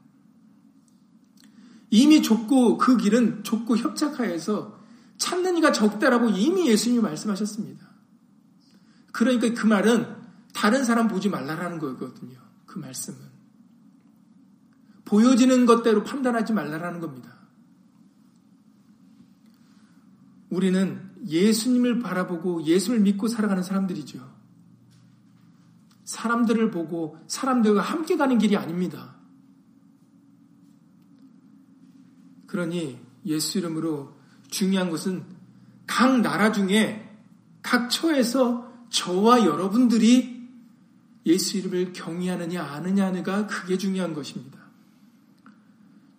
[1.89, 4.77] 이미 좁고 그 길은 좁고 협착하여서
[5.17, 7.87] 찾는 이가 적다라고 이미 예수님이 말씀하셨습니다.
[9.11, 10.15] 그러니까 그 말은
[10.53, 12.37] 다른 사람 보지 말라라는 거거든요.
[12.65, 13.19] 그 말씀은.
[15.05, 17.35] 보여지는 것대로 판단하지 말라라는 겁니다.
[20.49, 24.36] 우리는 예수님을 바라보고 예수를 믿고 살아가는 사람들이죠.
[26.07, 29.17] 사람들을 보고 사람들과 함께 가는 길이 아닙니다.
[32.47, 34.15] 그러니 예수 이름으로
[34.49, 35.25] 중요한 것은
[35.85, 37.13] 각 나라 중에
[37.61, 40.47] 각 처에서 저와 여러분들이
[41.25, 44.59] 예수 이름을 경외하느냐 아느냐가 그게 중요한 것입니다.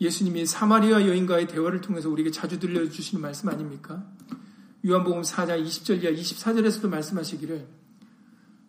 [0.03, 4.07] 예수님이 사마리아 여인과의 대화를 통해서 우리에게 자주 들려주시는 말씀 아닙니까?
[4.87, 7.78] 요한복음 4장 20절 이하 24절에서도 말씀하시기를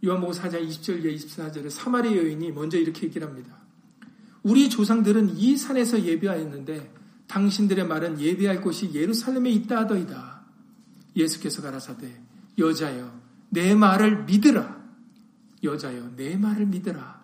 [0.03, 3.57] 요한복음 4장 20절 이하 24절에 사마리아 여인이 먼저 이렇게 얘기를 합니다.
[4.43, 6.93] 우리 조상들은 이 산에서 예배하였는데
[7.27, 10.45] 당신들의 말은 예배할 곳이 예루살렘에 있다 하더이다.
[11.15, 12.21] 예수께서 가라사대
[12.57, 14.79] 여자여 내 말을 믿으라.
[15.63, 17.19] 여자여 내 말을 믿으라.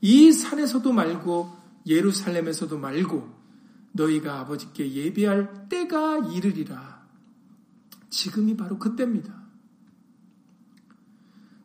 [0.00, 3.28] 이 산에서도 말고 예루살렘에서도 말고
[3.92, 7.02] 너희가 아버지께 예배할 때가 이르리라.
[8.08, 9.41] 지금이 바로 그때입니다.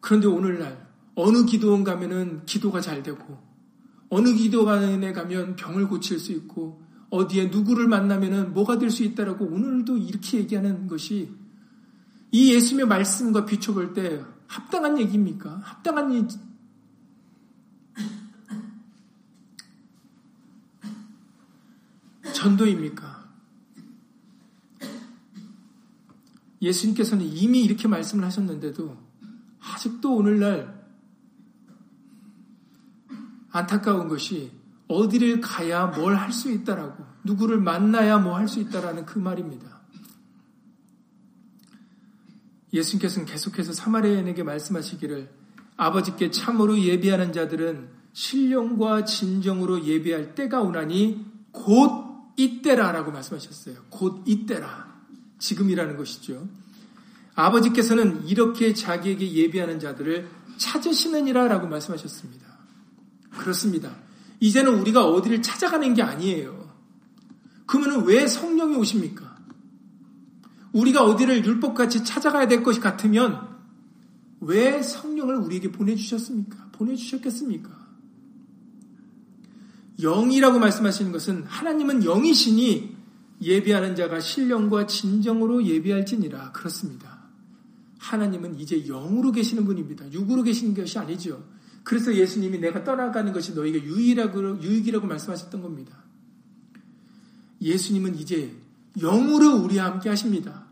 [0.08, 3.44] 그런데 오늘날 어느 기도원 가면은 기도가 잘 되고
[4.08, 9.98] 어느 기도원에 가면 병을 고칠 수 있고 어디에 누구를 만나면은 뭐가 될 수 있다라고 오늘도
[9.98, 11.30] 이렇게 얘기하는 것이
[12.32, 15.60] 이 예수님의 말씀과 비춰볼 때 합당한 얘기입니까?
[15.62, 16.38] 합당한 얘기.
[22.32, 23.28] 전도입니까?
[26.62, 29.07] 예수님께서는 이미 이렇게 말씀을 하셨는데도
[29.74, 30.78] 아직도 오늘날
[33.52, 34.52] 안타까운 것이
[34.88, 39.82] 어디를 가야 뭘 할 수 있다라고 누구를 만나야 뭐 할 수 있다라는 그 말입니다.
[42.74, 45.30] 예수님께서는 계속해서 사마리아인에게 말씀하시기를
[45.78, 53.76] 아버지께 참으로 예비하는 자들은 신령과 진정으로 예비할 때가 오나니 곧 이때라라고 말씀하셨어요.
[53.90, 54.88] 곧 이때라.
[55.40, 56.48] 지금이라는 것이죠.
[57.38, 62.48] 아버지께서는 이렇게 자기에게 예비하는 자들을 찾으시느니라 라고 말씀하셨습니다.
[63.30, 63.96] 그렇습니다.
[64.40, 66.68] 이제는 우리가 어디를 찾아가는 게 아니에요.
[67.68, 69.38] 그러면 왜 성령이 오십니까?
[70.74, 73.56] 우리가 어디를 율법같이 찾아가야 될 것이 같으면
[74.42, 76.72] 왜 성령을 우리에게 보내주셨습니까?
[76.72, 77.70] 보내주셨겠습니까?
[80.02, 82.98] 영이라고 말씀하시는 것은 하나님은 영이시니
[83.42, 86.52] 예비하는 자가 신령과 진정으로 예비할지니라.
[86.54, 87.07] 그렇습니다.
[88.12, 90.12] 하나님은 이제 영으로 계시는 분입니다.
[90.12, 91.44] 육으로 계시는 것이 아니죠.
[91.84, 96.04] 그래서 예수님이 내가 떠나가는 것이 너희가 유일하고, 유익이라고 말씀하셨던 겁니다.
[97.62, 98.56] 예수님은 이제
[99.00, 100.66] 영으로 우리와 함께 하십니다.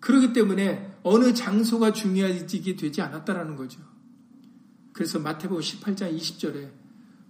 [0.00, 3.80] 그렇기 때문에 어느 장소가 중요해지게 되지 않았다라는 거죠.
[4.92, 6.70] 그래서 마태복음 18장 20절에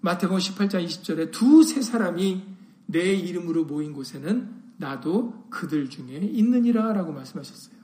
[0.01, 2.43] 마태복음 18장 20절에 두 세 사람이
[2.87, 7.80] 내 이름으로 모인 곳에는 나도 그들 중에 있느니라라고 말씀하셨어요.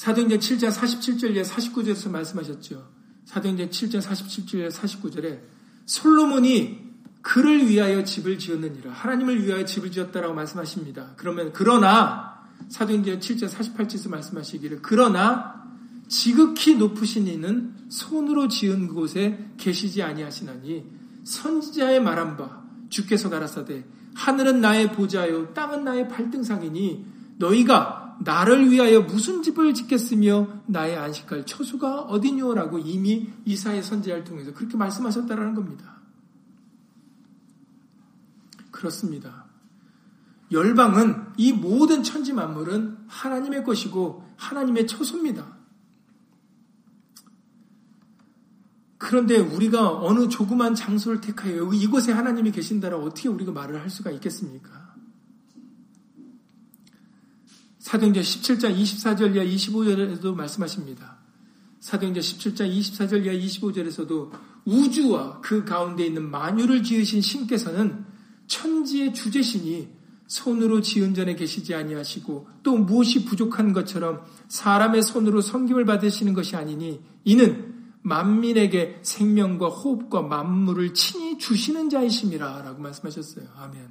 [0.00, 2.88] 사도행전 7장 47절에 49절에서 말씀하셨죠.
[3.26, 5.40] 사도행전 7장 47절에 49절에
[5.84, 6.78] 솔로몬이
[7.20, 8.92] 그를 위하여 집을 지었느니라.
[8.92, 11.12] 하나님을 위하여 집을 지었다라고 말씀하십니다.
[11.18, 15.66] 그러면 그러나 사도행전 7장 48절에서 말씀하시기를 그러나
[16.08, 20.82] 지극히 높으신 이는 손으로 지은 곳에 계시지 아니하시나니
[21.24, 23.84] 선지자의 말한 바 주께서 가라사대
[24.14, 27.04] 하늘은 나의 보좌요 땅은 나의 발등상이니
[27.36, 34.76] 너희가 나를 위하여 무슨 집을 짓겠으며 나의 안식할 처수가 어디뇨라고 이미 이사의 선지자를 통해서 그렇게
[34.76, 36.00] 말씀하셨다라는 겁니다.
[38.70, 39.46] 그렇습니다.
[40.52, 45.58] 열방은 이 모든 천지 만물은 하나님의 것이고 하나님의 처소입니다.
[48.98, 54.89] 그런데 우리가 어느 조그만 장소를 택하여 이곳에 하나님이 계신다라 어떻게 우리가 말을 할 수가 있겠습니까?
[57.80, 61.16] 사도행전 17장 24절 이하 25절에도 말씀하십니다.
[61.80, 64.30] 사도행전 17장 24절 이하 25절에서도
[64.66, 68.04] 우주와 그 가운데 있는 만유를 지으신 신께서는
[68.46, 69.88] 천지의 주제시니
[70.26, 77.00] 손으로 지은 전에 계시지 아니하시고 또 무엇이 부족한 것처럼 사람의 손으로 섬김을 받으시는 것이 아니니
[77.24, 83.46] 이는 만민에게 생명과 호흡과 만물을 친히 주시는 자이심이라 라고 말씀하셨어요.
[83.56, 83.88] 아멘.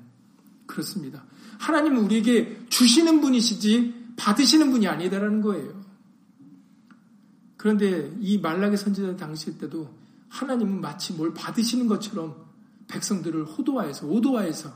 [0.68, 1.26] 그렇습니다.
[1.60, 5.80] 하나님은 우리에게 주시는 분이시지 받으시는 분이 아니다라는 거예요.
[7.58, 9.94] 그런데 이 말라기 선지자 당시 때도
[10.30, 12.48] 하나님은 마치 뭘 받으시는 것처럼
[12.88, 14.74] 백성들을 호도화해서 오도화해서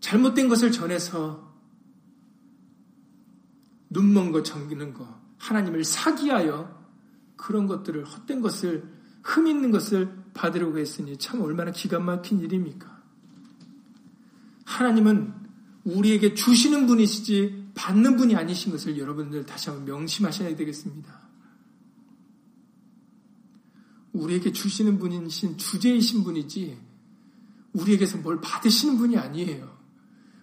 [0.00, 1.52] 잘못된 것을 전해서
[3.90, 6.80] 눈먼 거 정기는 거 하나님을 사기하여
[7.36, 8.88] 그런 것들을 헛된 것을
[9.22, 12.99] 흠 있는 것을 받으려고 했으니 참 얼마나 기가 막힌 일입니까?
[14.70, 15.34] 하나님은
[15.84, 21.20] 우리에게 주시는 분이시지 받는 분이 아니신 것을 여러분들 다시 한번 명심하셔야 되겠습니다.
[24.12, 26.78] 우리에게 주시는 분이신 주제이신 분이지
[27.72, 29.78] 우리에게서 뭘 받으시는 분이 아니에요.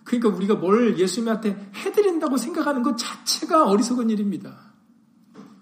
[0.04, 4.74] 그러니까 우리가 뭘 예수님한테 해드린다고 생각하는 것 자체가 어리석은 일입니다.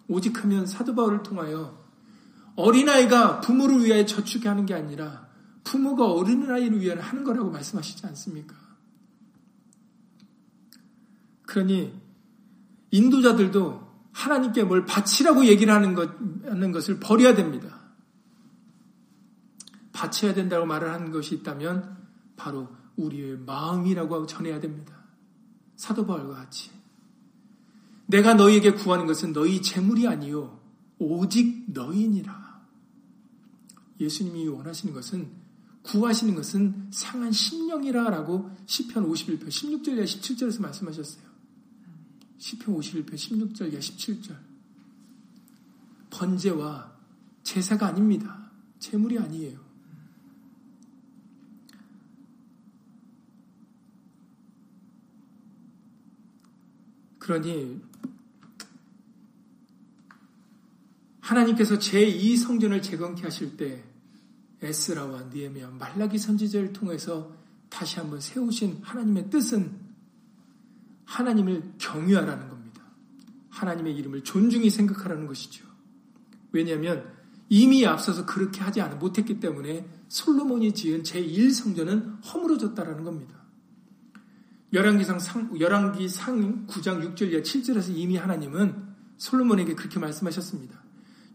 [0.07, 1.83] 오직 하면 사도 바울을 통하여
[2.55, 5.24] 어린아이가 부모를 위하여 저축해 하는 게 아니라
[5.65, 8.55] 부모가 어린아이를 위하여 하는 거라고 말씀하시지 않습니까?
[11.41, 11.93] 그러니
[12.91, 16.09] 인도자들도 하나님께 뭘 바치라고 얘기를 하는, 것,
[16.45, 17.81] 하는 것을 버려야 됩니다.
[19.91, 21.97] 바쳐야 된다고 말을 하는 것이 있다면
[22.37, 24.95] 바로 우리의 마음이라고 전해야 됩니다.
[25.75, 26.71] 사도 바울과 같이.
[28.05, 30.59] 내가 너희에게 구하는 것은 너희 재물이 아니요
[30.99, 32.61] 오직 너희니라.
[33.99, 35.44] 예수님이 원하시는 것은
[35.85, 41.23] 구하시는 것은 상한 심령이라라고 시편 51편 16절에 17절에서 말씀하셨어요.
[42.39, 44.35] 시편 51편 16절 17절.
[46.09, 46.95] 번제와
[47.43, 48.51] 제사가 아닙니다.
[48.79, 49.63] 재물이 아니에요.
[57.19, 57.81] 그러니
[61.19, 63.83] 하나님께서 제2성전을 재건케 하실 때
[64.65, 67.33] 에스라와 니에미아 말라기 선지자를 통해서
[67.69, 69.71] 다시 한번 세우신 하나님의 뜻은
[71.05, 72.81] 하나님을 경유하라는 겁니다.
[73.49, 75.65] 하나님의 이름을 존중히 생각하라는 것이죠.
[76.51, 77.13] 왜냐하면
[77.49, 83.35] 이미 앞서서 그렇게 하지 않 못했기 때문에 솔로몬이 지은 제1성전은 허물어졌다라는 겁니다.
[84.73, 90.81] 열왕기상 상, 열왕기 상 9장 6절 7절에서 이미 하나님은 솔로몬에게 그렇게 말씀하셨습니다.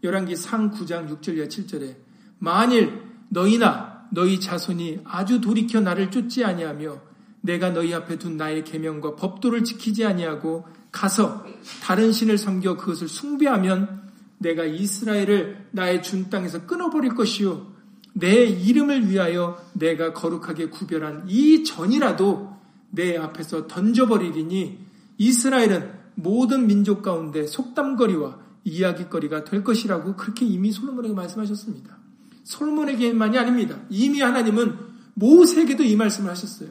[0.03, 1.97] 열왕기 상 9장 6절 7절에
[2.39, 6.99] 만일 너희나 너희 자손이 아주 돌이켜 나를 쫓지 아니하며
[7.41, 11.45] 내가 너희 앞에 둔 나의 계명과 법도를 지키지 아니하고 가서
[11.81, 14.01] 다른 신을 섬겨 그것을 숭배하면
[14.37, 17.71] 내가 이스라엘을 나의 준 땅에서 끊어버릴 것이요
[18.13, 22.51] 내 이름을 위하여 내가 거룩하게 구별한 이 전이라도
[22.89, 24.77] 내 앞에서 던져버리리니
[25.17, 32.00] 이스라엘은 모든 민족 가운데 속담거리와 이야기거리가 될 것이라고 그렇게 이미 솔로몬에게 말씀하셨습니다.
[32.43, 33.79] 솔로몬에게만이 아닙니다.
[33.89, 34.77] 이미 하나님은
[35.13, 36.69] 모세에게도 이 말씀을 하셨어요.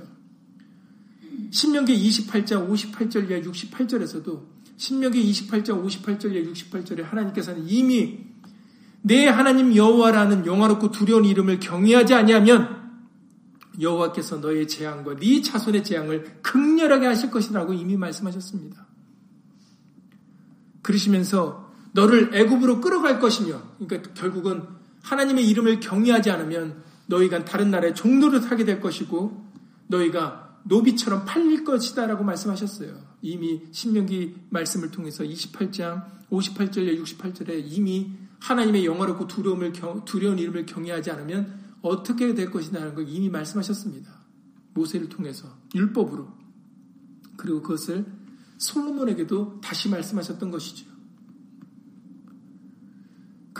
[1.50, 4.42] 신명기 28장 58절 에 68절에서도
[4.76, 8.20] 신명기 28장 58절 68절에 하나님께서는 이미
[9.02, 12.80] 내 하나님 여호와라는 영화롭고 두려운 이름을 경외하지 아니하면
[13.80, 18.86] 여호와께서 너의 재앙과 네 자손의 재앙을 극렬하게 하실 것이라고 이미 말씀하셨습니다.
[20.82, 28.40] 그러시면서 너를 애굽으로 끌어갈 것이며 그러니까 결국은 하나님의 이름을 경외하지 않으면 너희가 다른 나라의 종로를
[28.40, 29.50] 타게 될 것이고
[29.88, 32.96] 너희가 노비처럼 팔릴 것이다라고 말씀하셨어요.
[33.22, 39.72] 이미 신명기 말씀을 통해서 28장 58절에 68절에 이미 하나님의 영어롭고 두려움을
[40.04, 44.10] 두려운 이름을 경외하지 않으면 어떻게 될 것이냐는 걸 이미 말씀하셨습니다.
[44.74, 46.28] 모세를 통해서 율법으로
[47.36, 48.06] 그리고 그것을
[48.58, 50.89] 솔로몬에게도 다시 말씀하셨던 것이죠.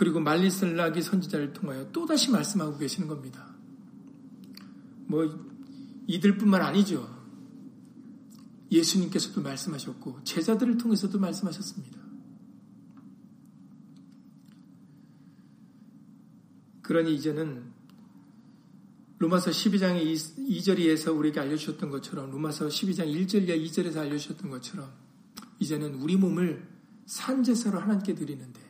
[0.01, 3.53] 그리고 말리슬라기 선지자를 통하여 또다시 말씀하고 계시는 겁니다.
[5.05, 5.23] 뭐
[6.07, 7.07] 이들뿐만 아니죠.
[8.71, 11.99] 예수님께서도 말씀하셨고 제자들을 통해서도 말씀하셨습니다.
[16.81, 17.71] 그러니 이제는
[19.19, 24.91] 로마서 12장 2절에서 우리에게 알려주셨던 것처럼 로마서 12장 1절과 2절에서 알려주셨던 것처럼
[25.59, 26.67] 이제는 우리 몸을
[27.05, 28.60] 산제사로 하나님께 드리는데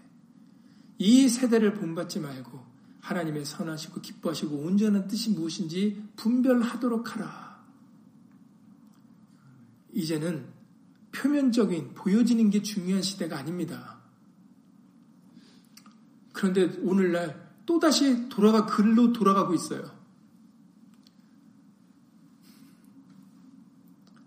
[1.04, 2.64] 이 세대를 본받지 말고
[3.00, 7.66] 하나님의 선하시고 기뻐하시고 온전한 뜻이 무엇인지 분별하도록 하라.
[9.94, 10.46] 이제는
[11.12, 14.00] 표면적인 보여지는 게 중요한 시대가 아닙니다.
[16.34, 20.00] 그런데 오늘날 또다시 돌아가 글로 돌아가고 있어요.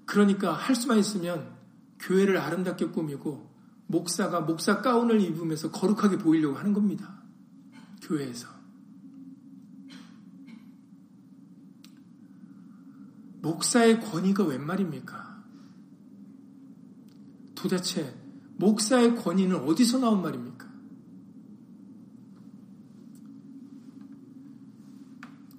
[0.06, 1.54] 그러니까 할 수만 있으면
[2.00, 3.53] 교회를 아름답게 꾸미고
[3.86, 7.22] 목사가 목사 가운을 입으면서 거룩하게 보이려고 하는 겁니다.
[8.02, 8.48] 교회에서.
[13.42, 15.44] 목사의 권위가 웬 말입니까?
[17.54, 18.14] 도대체
[18.56, 20.66] 목사의 권위는 어디서 나온 말입니까?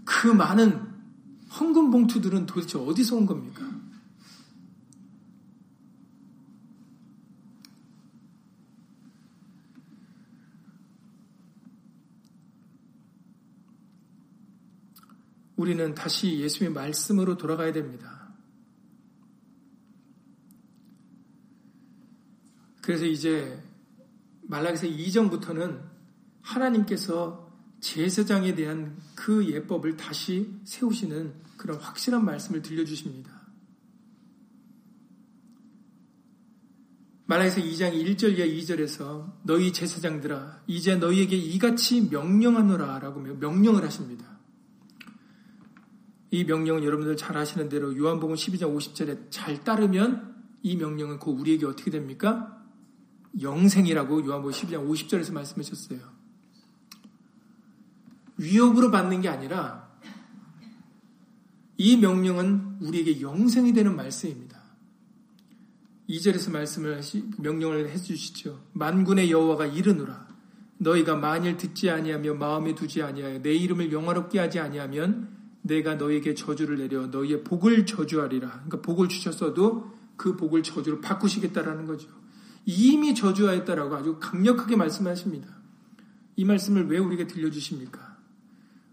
[0.04, 0.82] 그 많은
[1.60, 3.75] 헌금 봉투들은 도대체 어디서 온 겁니까?
[15.66, 18.32] 우리는 다시 예수의 말씀으로 돌아가야 됩니다.
[22.84, 23.60] 그래서 이제
[24.44, 25.82] 말라기서 2장부터는
[26.44, 33.32] 하나님께서 제사장에 대한 그 예법을 다시 세우시는 그런 확실한 말씀을 들려주십니다.
[37.26, 44.35] 말라기서 2장 1절 이하 2절에서 너희 제사장들아 이제 너희에게 이같이 명령하노라 라고 명령을 하십니다.
[46.32, 51.66] 이 명령은 여러분들 잘 아시는 대로 요한복음 12장 50절에 잘 따르면 이 명령은 곧 우리에게
[51.66, 52.64] 어떻게 됩니까?
[53.40, 56.00] 영생이라고 요한복음 12장 50절에서 말씀하셨어요.
[58.38, 59.86] 위협으로 받는 게 아니라
[61.78, 64.56] 이 명령은 우리에게 영생이 되는 말씀입니다.
[66.10, 67.02] 2절에서 말씀을
[67.38, 68.62] 명령을 해 주시죠.
[68.74, 70.28] 만군의 여호와가 이르노라.
[70.78, 75.36] 너희가 만일 듣지 아니하며 마음에 두지 아니하여 내 이름을 영화롭게 하지 아니하면
[75.66, 78.48] 내가 너에게 저주를 내려 너희의 복을 저주하리라.
[78.50, 82.08] 그러니까 복을 주셨어도 그 복을 저주로 바꾸시겠다라는 거죠.
[82.66, 85.48] 이미 저주하였다라고 아주 강력하게 말씀하십니다.
[86.36, 88.16] 이 말씀을 왜 우리에게 들려주십니까?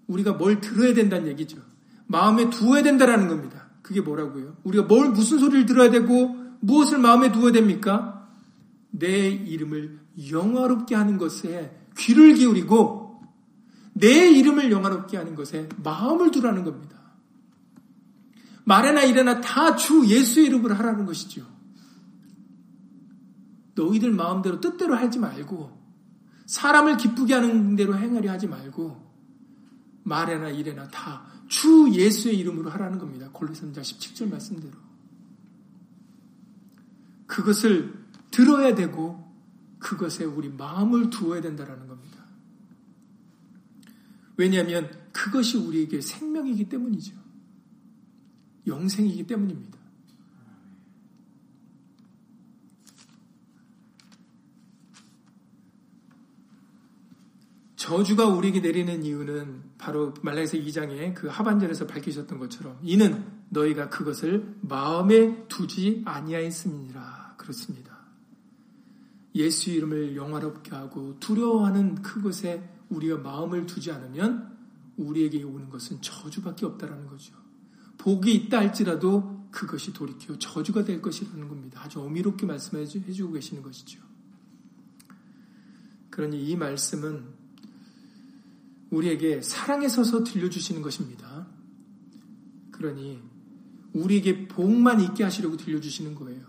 [0.07, 1.59] 우리가 뭘 들어야 된다는 얘기죠.
[2.07, 3.69] 마음에 두어야 된다라는 겁니다.
[3.83, 4.57] 그게 뭐라고요?
[4.65, 8.29] 우리가 뭘 무슨 소리를 들어야 되고 무엇을 마음에 두어야 됩니까?
[8.91, 9.99] 내 이름을
[10.31, 13.02] 영화롭게 하는 것에 귀를 기울이고
[13.95, 17.01] 내 이름을 영화롭게 하는 것에 마음을 두라는 겁니다.
[18.65, 21.47] 말에나 일에나 다 주 예수의 이름으로 하라는 것이죠.
[23.75, 25.81] 너희들 마음대로 뜻대로 하지 말고
[26.47, 29.01] 사람을 기쁘게 하는 대로 행하려 하지 말고
[30.05, 33.29] 말에나 일에나 다 주 예수의 이름으로 하라는 겁니다.
[33.31, 34.73] 골로새서 17절 말씀대로.
[37.27, 37.93] 그것을
[38.31, 39.31] 들어야 되고
[39.79, 42.12] 그것에 우리 마음을 두어야 된다라는 겁니다.
[44.43, 47.15] 왜냐하면 그것이 우리에게 생명이기 때문이죠.
[48.67, 49.79] 영생이기 때문입니다.
[57.77, 65.47] 저주가 우리에게 내리는 이유는 바로 말라기서 2장의 그 하반절에서 밝히셨던 것처럼 이는 너희가 그것을 마음에
[65.47, 67.97] 두지 아니하였음이니라 그렇습니다.
[69.37, 74.57] 예수 이름을 영화롭게 하고 두려워하는 그것에 우리가 마음을 두지 않으면
[74.97, 77.35] 우리에게 오는 것은 저주밖에 없다라는 거죠.
[77.99, 81.83] 복이 있다 할지라도 그것이 돌이켜 저주가 될 것이라는 겁니다.
[81.83, 84.01] 아주 어미롭게 말씀해 주고 계시는 것이죠.
[86.11, 87.25] 그러니 이 말씀은
[88.91, 91.47] 우리에게 사랑에 서서 들려주시는 것입니다.
[92.71, 93.23] 그러니
[93.95, 96.45] 우리에게 복만 있게 하시려고 들려주시는 거예요.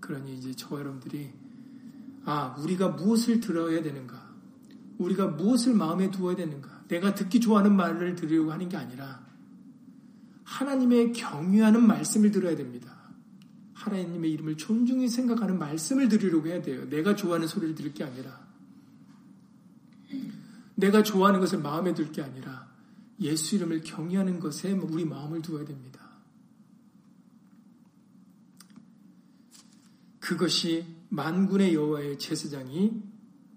[0.00, 1.32] 그러니 이제 저 여러분들이
[2.24, 4.15] 아, 우리가 무엇을 들어야 되는가?
[4.98, 6.84] 우리가 무엇을 마음에 두어야 되는가?
[6.88, 9.24] 내가 듣기 좋아하는 말을 들으려고 하는 게 아니라
[10.44, 12.96] 하나님의 경유하는 말씀을 들어야 됩니다.
[13.74, 16.88] 하나님의 이름을 존중히 생각하는 말씀을 들으려고 해야 돼요.
[16.88, 18.46] 내가 좋아하는 소리를 들을 게 아니라
[20.74, 22.68] 내가 좋아하는 것을 마음에 둘게 아니라
[23.20, 26.00] 예수 이름을 경외하는 것에 우리 마음을 두어야 됩니다.
[30.20, 33.02] 그것이 만군의 여호와의 제사장이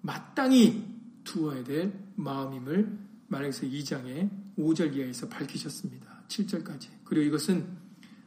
[0.02, 0.89] 마땅히
[1.30, 6.24] 두어야 될 마음임을 말해서 2장의 5절 이하에서 밝히셨습니다.
[6.28, 6.88] 7절까지.
[7.04, 7.68] 그리고 이것은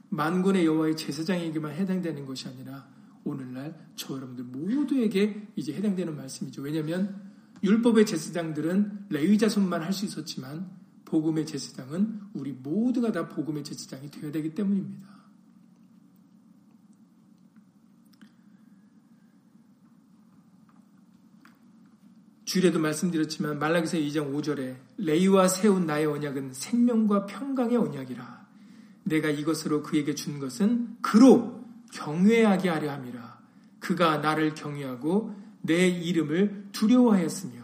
[0.09, 2.87] 만군의 여호와의 제사장에게만 해당되는 것이 아니라
[3.25, 6.63] 오늘날 저 여러분들 모두에게 이제 해당되는 말씀이죠.
[6.63, 7.33] 왜냐하면
[7.63, 10.71] 율법의 제사장들은 레위 자손만 할 수 있었지만
[11.05, 15.22] 복음의 제사장은 우리 모두가 다 복음의 제사장이 되어야 되기 때문입니다.
[22.53, 28.47] 주일에도 말씀드렸지만 말라기서 2장 5절에 레이와 세운 나의 언약은 생명과 평강의 언약이라.
[29.05, 33.41] 내가 이것으로 그에게 준 것은 그로 경외하게 하려 함이라.
[33.81, 37.55] 그가 나를 경외하고 내 이름을 두려워하였으며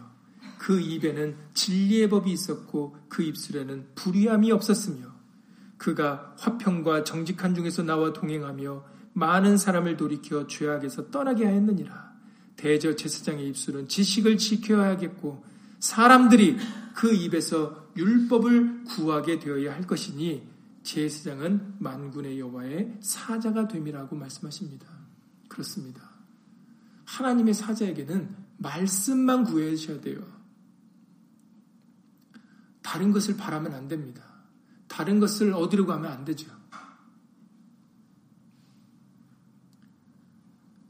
[0.57, 5.05] 그 입에는 진리의 법이 있었고 그 입술에는 불의함이 없었으며
[5.77, 8.83] 그가 화평과 정직한 중에서 나와 동행하며
[9.13, 12.08] 많은 사람을 돌이켜 죄악에서 떠나게 하였느니라.
[12.59, 15.41] 대저 제사장의 입술은 지식을 지켜야겠고
[15.79, 16.57] 사람들이
[16.93, 20.45] 그 입에서 율법을 구하게 되어야 할 것이니
[20.83, 24.85] 제사장은 만군의 여호와의 사자가 됨이라고 말씀하십니다.
[25.47, 26.01] 그렇습니다.
[27.05, 30.21] 하나님의 사자에게는 말씀만 구해주셔야 돼요.
[32.81, 34.21] 다른 것을 바라면 안 됩니다.
[34.89, 36.51] 다른 것을 얻으려 가면 안 되죠.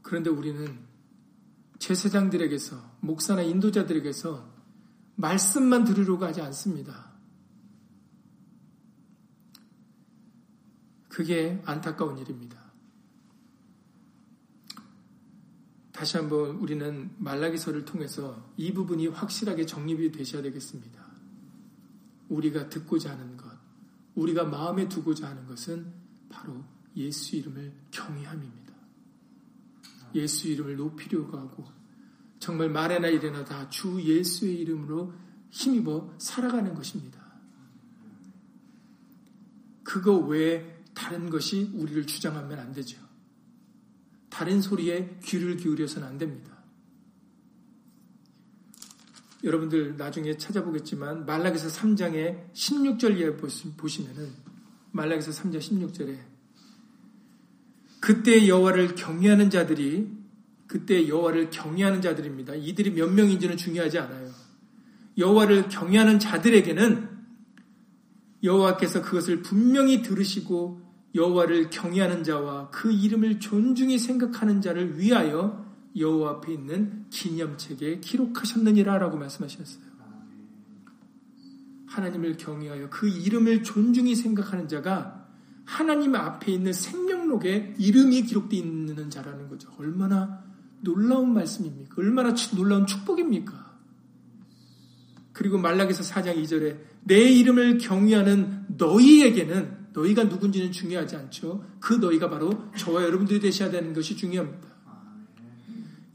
[0.02, 0.89] 그런데 우리는
[1.80, 4.48] 제사장들에게서 목사나 인도자들에게서
[5.16, 7.10] 말씀만 들으려고 하지 않습니다.
[11.08, 12.70] 그게 안타까운 일입니다.
[15.90, 21.04] 다시 한번 우리는 말라기서를 통해서 이 부분이 확실하게 정립이 되셔야 되겠습니다.
[22.28, 23.50] 우리가 듣고자 하는 것,
[24.14, 25.92] 우리가 마음에 두고자 하는 것은
[26.28, 26.64] 바로
[26.96, 28.59] 예수 이름을 경외함입니다.
[30.14, 31.64] 예수 이름을 높이려고 하고
[32.38, 35.12] 정말 말에나 이래나 다 주 예수의 이름으로
[35.50, 37.20] 힘입어 살아가는 것입니다.
[39.82, 42.98] 그거 외에 다른 것이 우리를 주장하면 안 되죠.
[44.28, 46.58] 다른 소리에 귀를 기울여서는 안 됩니다.
[49.42, 54.32] 여러분들 나중에 찾아보겠지만 말라기서 3장의 16절에 보시면은
[54.92, 56.29] 말라기서 3장 16절에
[58.00, 60.10] 그때 여호와를 경외하는 자들이
[60.66, 62.54] 그때 여호와를 경외하는 자들입니다.
[62.54, 64.30] 이들이 몇 명인지는 중요하지 않아요.
[65.18, 67.08] 여호와를 경외하는 자들에게는
[68.42, 70.80] 여호와께서 그것을 분명히 들으시고
[71.14, 79.90] 여호와를 경외하는 자와 그 이름을 존중히 생각하는 자를 위하여 여호와 앞에 있는 기념책에 기록하셨느니라라고 말씀하셨어요.
[81.88, 85.26] 하나님을 경외하여 그 이름을 존중히 생각하는 자가
[85.64, 89.70] 하나님 앞에 있는 생명 록에 이름이 기록되어 있는 자라는 거죠.
[89.78, 90.44] 얼마나
[90.80, 91.94] 놀라운 말씀입니까?
[91.98, 93.70] 얼마나 놀라운 축복입니까?
[95.32, 101.64] 그리고 말락에서 4장 2절에 내 이름을 경외하는 너희에게는 너희가 누군지는 중요하지 않죠.
[101.80, 104.68] 그 너희가 바로 저와 여러분들이 되셔야 되는 것이 중요합니다.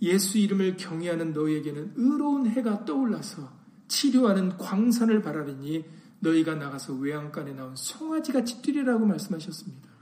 [0.01, 3.51] 예수 이름을 경외하는 너희에게는 의로운 해가 떠올라서
[3.87, 5.85] 치료하는 광선을 바라리니
[6.19, 9.94] 너희가 나가서 외양간에 나온 송아지같이 뛰리라고 말씀하셨습니다.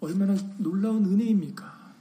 [0.00, 1.94] 얼마나 놀라운 은혜입니까?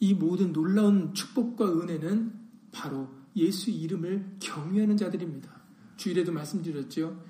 [0.00, 2.32] 이 모든 놀라운 축복과 은혜는
[2.72, 5.50] 바로 예수 이름을 경외하는 자들입니다.
[5.96, 7.20] 주일에도 말씀드렸죠.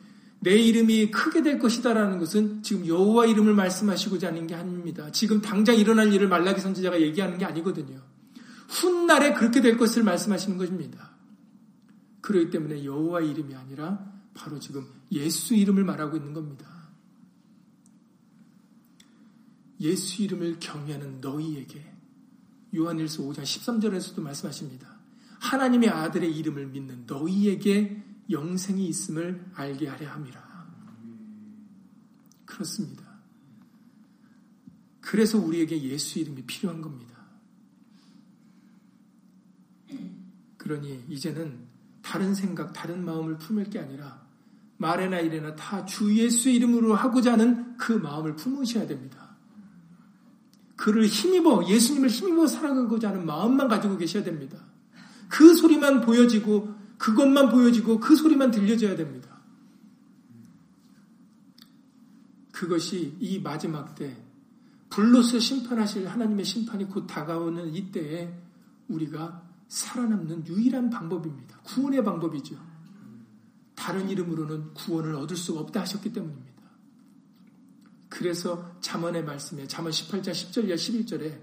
[0.41, 5.11] 내 이름이 크게 될 것이다라는 것은 지금 여호와 이름을 말씀하시고자 하는 게 아닙니다.
[5.11, 8.01] 지금 당장 일어날 일을 말라기 선지자가 얘기하는 게 아니거든요.
[8.69, 11.11] 훗날에 그렇게 될 것을 말씀하시는 것입니다.
[12.21, 16.76] 그렇기 때문에 여호와 이름이 아니라 바로 지금 예수 이름을 말하고 있는 겁니다.
[19.81, 21.93] 예수 이름을 경외하는 너희에게
[22.75, 24.97] 요한일서 5장 13절에서도 말씀하십니다.
[25.41, 30.47] 하나님의 아들의 이름을 믿는 너희에게 영생이 있음을 알게 하려 함이라.
[32.45, 33.05] 그렇습니다.
[35.01, 37.17] 그래서 우리에게 예수 이름이 필요한 겁니다.
[40.57, 41.67] 그러니 이제는
[42.03, 44.27] 다른 생각, 다른 마음을 품을 게 아니라
[44.79, 49.26] 말에나 이래나 다 주 예수 이름으로 하고자 하는 그 마음을 품으셔야 됩니다.
[50.77, 54.59] 그를 힘입어, 예수님을 힘입어 살아가고자 하는 마음만 가지고 계셔야 됩니다.
[55.29, 59.37] 그 소리만 보여지고 그것만 보여지고 그 소리만 들려져야 됩니다.
[62.53, 64.17] 그것이 이 마지막 때
[64.89, 68.33] 불로서 심판하실 하나님의 심판이 곧 다가오는 이때에
[68.89, 71.59] 우리가 살아남는 유일한 방법입니다.
[71.65, 72.57] 구원의 방법이죠.
[73.75, 76.56] 다른 이름으로는 구원을 얻을 수가 없다 하셨기 때문입니다.
[78.17, 81.39] 그래서 잠언의 말씀에 잠언 18장 10절 이하 11절에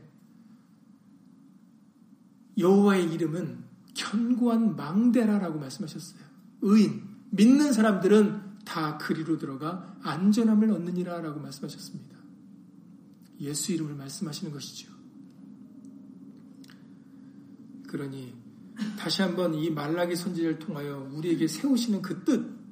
[2.57, 3.63] 여호와의 이름은
[3.93, 6.23] 견고한 망대라라고 말씀하셨어요.
[6.61, 12.17] 의인, 믿는 사람들은 다 그리로 들어가 안전함을 얻느니라라고 말씀하셨습니다.
[13.41, 14.91] 예수 이름을 말씀하시는 것이죠.
[17.87, 18.33] 그러니
[18.97, 22.62] 다시 한번 이 말라기 선지자를 통하여 우리에게 세우시는 그 뜻,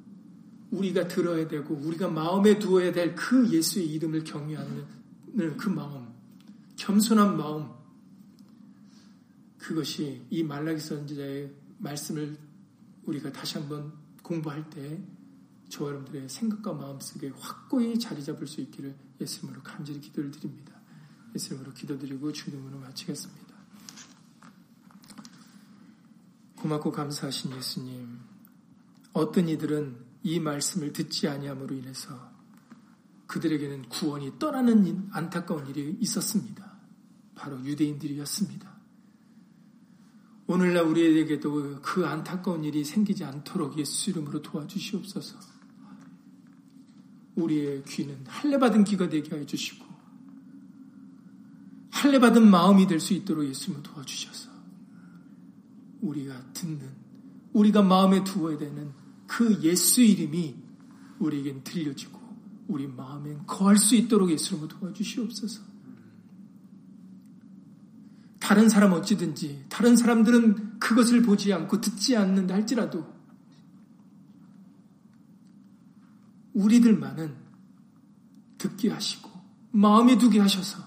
[0.72, 6.08] 우리가 들어야 되고 우리가 마음에 두어야 될 그 예수의 이름을 경외하는 그 마음,
[6.76, 7.70] 겸손한 마음,
[9.58, 12.36] 그것이 이 말라기 선지자의 말씀을
[13.04, 13.92] 우리가 다시 한번
[14.22, 15.00] 공부할 때
[15.68, 20.72] 저와 여러분들의 생각과 마음속에 확고히 자리 잡을 수 있기를 예수님으로 간절히 기도를 드립니다.
[21.34, 23.52] 예수님으로 기도드리고 주님으로 마치겠습니다.
[26.56, 28.18] 고맙고 감사하신 예수님.
[29.14, 32.30] 어떤 이들은 이 말씀을 듣지 아니함으로 인해서
[33.26, 36.72] 그들에게는 구원이 떠나는 안타까운 일이 있었습니다.
[37.34, 38.70] 바로 유대인들이었습니다.
[40.46, 45.38] 오늘날 우리에게도 그 안타까운 일이 생기지 않도록 예수 이름으로 도와주시옵소서.
[47.36, 49.86] 우리의 귀는 할례받은 귀가 되게 해 주시고
[51.90, 54.50] 할례받은 마음이 될 수 있도록 예수님을 도와주셔서
[56.02, 56.90] 우리가 듣는
[57.52, 58.92] 우리가 마음에 두어야 되는
[59.32, 60.54] 그 예수 이름이
[61.18, 62.20] 우리에겐 들려지고
[62.68, 65.62] 우리 마음엔 거할 수 있도록 예수님을 도와주시옵소서.
[68.38, 73.10] 다른 사람 어찌든지 다른 사람들은 그것을 보지 않고 듣지 않는다 할지라도
[76.52, 77.34] 우리들만은
[78.58, 79.30] 듣게 하시고
[79.70, 80.78] 마음에 두게 하셔서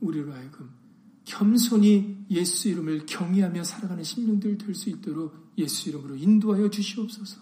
[0.00, 0.70] 우리로 하여금
[1.28, 7.40] 겸손히 예수 이름을 경외하며 살아가는 심령들 될 수 있도록 예수 이름으로 인도하여 주시옵소서.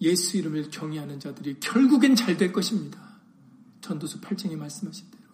[0.00, 3.18] 예수 이름을 경외하는 자들이 결국엔 잘 될 것입니다.
[3.80, 5.24] 전도서 8장에 말씀하신 대로.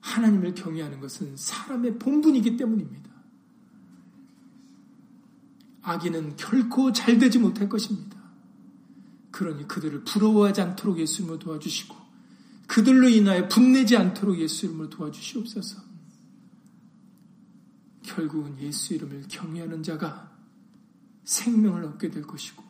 [0.00, 3.10] 하나님을 경외하는 것은 사람의 본분이기 때문입니다.
[5.82, 8.17] 악인은 결코 잘 되지 못할 것입니다.
[9.38, 11.94] 그러니 그들을 부러워하지 않도록 예수님을 도와주시고
[12.66, 15.80] 그들로 인하여 분내지 않도록 예수 이름을 도와주시옵소서.
[18.02, 20.36] 결국은 예수 이름을 경외하는 자가
[21.22, 22.64] 생명을 얻게 될 것이고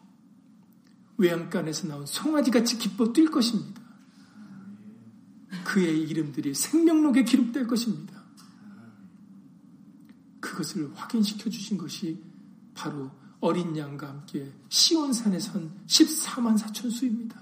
[1.17, 3.81] 외양간에서 나온 송아지같이 기뻐 뛸 것입니다.
[5.65, 8.23] 그의 이름들이 생명록에 기록될 것입니다.
[10.41, 12.23] 그것을 확인시켜 주신 것이
[12.75, 13.11] 바로
[13.41, 17.41] 어린 양과 함께 시온산에 선 14만 4천 수입니다.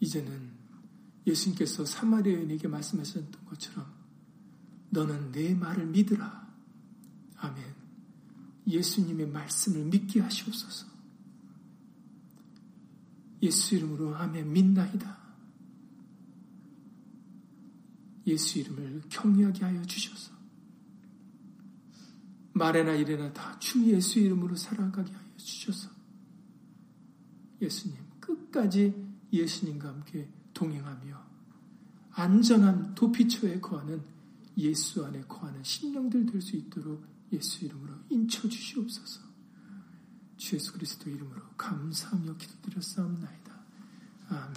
[0.00, 0.52] 이제는
[1.26, 3.86] 예수님께서 사마리아 인에게 말씀하셨던 것처럼
[4.90, 6.48] 너는 내 말을 믿으라.
[7.36, 7.64] 아멘.
[8.66, 10.86] 예수님의 말씀을 믿게 하시옵소서.
[13.42, 15.18] 예수 이름으로 아멘 믿나이다.
[18.26, 20.37] 예수 이름을 경외하게 하여 주셔서
[22.58, 25.90] 말에나 이래나 다 주 예수 이름으로 살아가게 하여 주셔서
[27.60, 28.94] 예수님 끝까지
[29.32, 31.26] 예수님과 함께 동행하며
[32.12, 34.02] 안전한 도피처에 거하는
[34.56, 39.20] 예수 안에 거하는 신령들 될 수 있도록 예수 이름으로 인쳐 주시옵소서.
[40.36, 43.58] 주 예수 그리스도 이름으로 감사하며 기도드렸사옵나이다.
[44.28, 44.54] 아멘.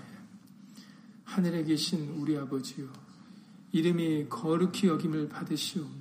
[1.26, 2.91] 하늘에 계신 우리 아버지요
[3.72, 6.01] 이름이 거룩히 여김을 받으시오며